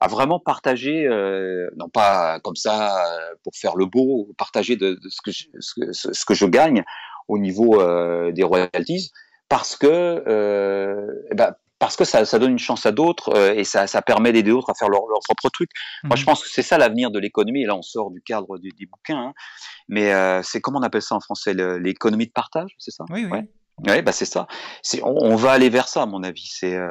[0.00, 3.04] à vraiment partager, euh, non pas comme ça
[3.42, 6.84] pour faire le beau, partager de, de ce, que je, ce, ce, que je gagne
[7.28, 9.10] au niveau euh, des royalties,
[9.48, 13.54] parce que euh, eh ben, parce que ça, ça, donne une chance à d'autres euh,
[13.54, 15.70] et ça, ça permet d'aider d'autres à faire leur, leur propre truc.
[16.04, 16.08] Mmh.
[16.08, 17.62] Moi, je pense que c'est ça l'avenir de l'économie.
[17.62, 19.32] Et là, on sort du cadre du, des bouquins, hein.
[19.88, 21.54] mais euh, c'est comment on appelle ça en français?
[21.54, 23.04] L'économie de partage, c'est ça?
[23.10, 23.30] Oui, oui.
[23.32, 23.48] Ouais.
[23.88, 24.46] Oui, bah c'est ça.
[25.02, 26.46] On, on, va aller vers ça, à mon avis.
[26.46, 26.88] C'est, euh,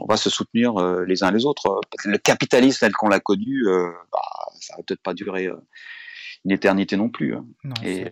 [0.00, 1.80] on va se soutenir euh, les uns les autres.
[2.04, 4.18] Le capitalisme tel qu'on l'a connu, euh, bah,
[4.60, 5.50] ça va peut-être pas durer
[6.46, 7.34] une éternité non plus.
[7.34, 7.44] Hein.
[7.64, 8.06] Non, et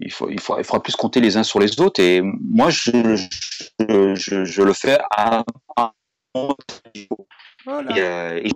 [0.00, 2.00] il faut, il faut, il faudra plus compter les uns sur les autres.
[2.00, 2.90] Et moi, je,
[3.78, 5.44] je, je, je le fais à,
[6.34, 6.56] mon
[6.94, 7.28] niveau.
[7.66, 8.38] Voilà.
[8.38, 8.52] Et, et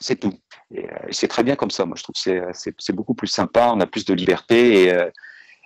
[0.00, 0.34] c'est tout.
[0.74, 1.86] Et, c'est très bien comme ça.
[1.86, 3.72] Moi, je trouve que c'est, beaucoup plus sympa.
[3.74, 4.94] On a plus de liberté et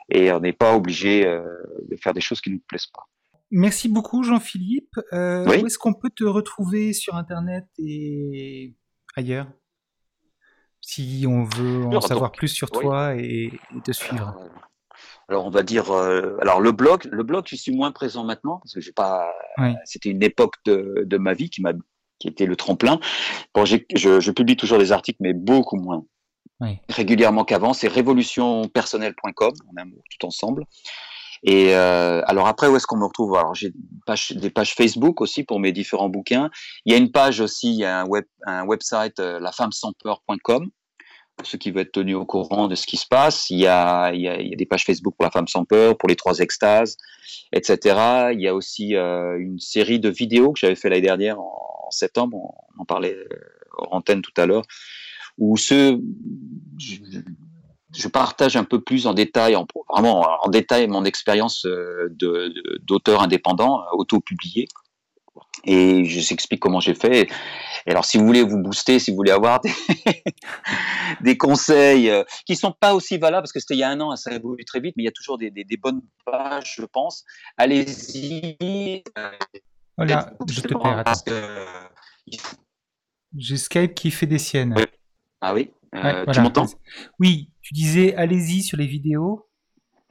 [0.08, 1.42] et on n'est pas obligé euh,
[1.88, 3.08] de faire des choses qui ne nous plaisent pas.
[3.50, 4.98] Merci beaucoup Jean-Philippe.
[5.12, 8.74] Euh, oui où est-ce qu'on peut te retrouver sur Internet et
[9.16, 9.46] ailleurs?
[10.94, 12.80] Si on veut en alors, savoir donc, plus sur oui.
[12.82, 14.28] toi et, et, te suivre.
[14.28, 14.50] Alors,
[15.28, 18.58] alors on va dire, euh, alors le blog, le blog, je suis moins présent maintenant
[18.58, 19.32] parce que j'ai pas.
[19.56, 19.74] Oui.
[19.86, 21.72] C'était une époque de, de ma vie qui m'a
[22.18, 23.00] qui était le tremplin.
[23.54, 26.04] Bon, je, je publie toujours des articles, mais beaucoup moins
[26.60, 26.78] oui.
[26.90, 27.72] régulièrement qu'avant.
[27.72, 30.66] C'est révolutionpersonnelle.com, on a tout ensemble.
[31.42, 33.34] Et euh, alors après, où est-ce qu'on me retrouve?
[33.34, 33.72] Alors j'ai
[34.34, 36.50] des pages Facebook aussi pour mes différents bouquins.
[36.84, 39.40] Il y a une page aussi, il y a un, web, un website, euh,
[41.44, 43.50] ceux qui veulent être tenus au courant de ce qui se passe.
[43.50, 46.08] Il y a, il y a, des pages Facebook pour la femme sans peur, pour
[46.08, 46.96] les trois extases,
[47.52, 48.32] etc.
[48.32, 51.86] Il y a aussi euh, une série de vidéos que j'avais fait l'année dernière en,
[51.86, 52.36] en, septembre.
[52.76, 53.16] On en parlait
[53.76, 54.64] hors antenne tout à l'heure
[55.38, 55.98] où je,
[58.12, 61.66] partage un peu plus en détail, en, vraiment en détail mon expérience
[62.10, 64.68] d'auteur de, indépendant, auto-publié.
[65.64, 67.28] Et je s'explique comment j'ai fait.
[67.86, 69.72] Et alors, si vous voulez vous booster, si vous voulez avoir des,
[71.20, 74.00] des conseils euh, qui sont pas aussi valables, parce que c'était il y a un
[74.00, 76.74] an, ça évolue très vite, mais il y a toujours des, des, des bonnes pages,
[76.78, 77.24] je pense.
[77.56, 79.02] Allez-y.
[79.96, 81.04] Voilà, je te perds.
[81.26, 81.66] Que...
[83.36, 84.74] J'ai Skype qui fait des siennes.
[84.76, 84.84] Oui.
[85.40, 86.32] Ah oui euh, ouais, voilà.
[86.32, 86.66] Tu m'entends?
[87.18, 89.46] Oui, tu disais allez-y sur les vidéos.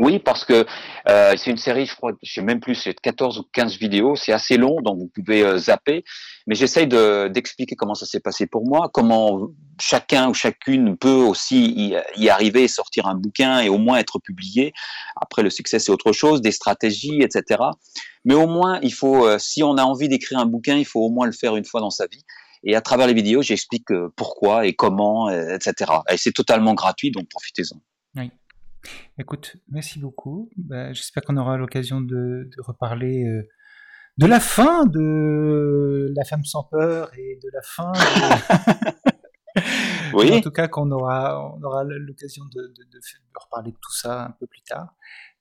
[0.01, 0.65] Oui, parce que
[1.07, 4.15] euh, c'est une série, je crois, je sais même plus, c'est 14 ou 15 vidéos,
[4.15, 6.03] c'est assez long, donc vous pouvez euh, zapper.
[6.47, 9.49] Mais j'essaye d'expliquer comment ça s'est passé pour moi, comment
[9.79, 14.17] chacun ou chacune peut aussi y, y, arriver sortir un bouquin et au moins être
[14.17, 14.73] publié.
[15.21, 17.61] Après, le succès, c'est autre chose, des stratégies, etc.
[18.25, 21.01] Mais au moins, il faut, euh, si on a envie d'écrire un bouquin, il faut
[21.01, 22.23] au moins le faire une fois dans sa vie.
[22.63, 25.91] Et à travers les vidéos, j'explique pourquoi et comment, etc.
[26.09, 27.77] Et c'est totalement gratuit, donc profitez-en.
[28.15, 28.31] Oui.
[29.17, 30.49] Écoute, merci beaucoup.
[30.57, 33.47] Bah, J'espère qu'on aura l'occasion de, de, reparler euh,
[34.17, 37.91] de la fin de La femme sans peur et de la fin.
[37.91, 39.61] De...
[40.17, 40.33] oui.
[40.33, 42.73] En tout cas, qu'on aura, on aura l'occasion de,
[43.35, 44.95] reparler de tout ça un peu plus tard.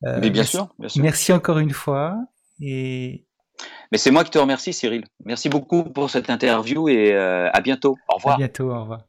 [0.05, 1.03] Euh, Mais bien merci, sûr, bien sûr.
[1.03, 2.16] Merci encore une fois.
[2.61, 3.26] Et
[3.93, 5.05] mais c'est moi qui te remercie, Cyril.
[5.24, 7.97] Merci beaucoup pour cette interview et euh, à bientôt.
[8.09, 8.34] Au revoir.
[8.34, 9.01] À bientôt, au revoir.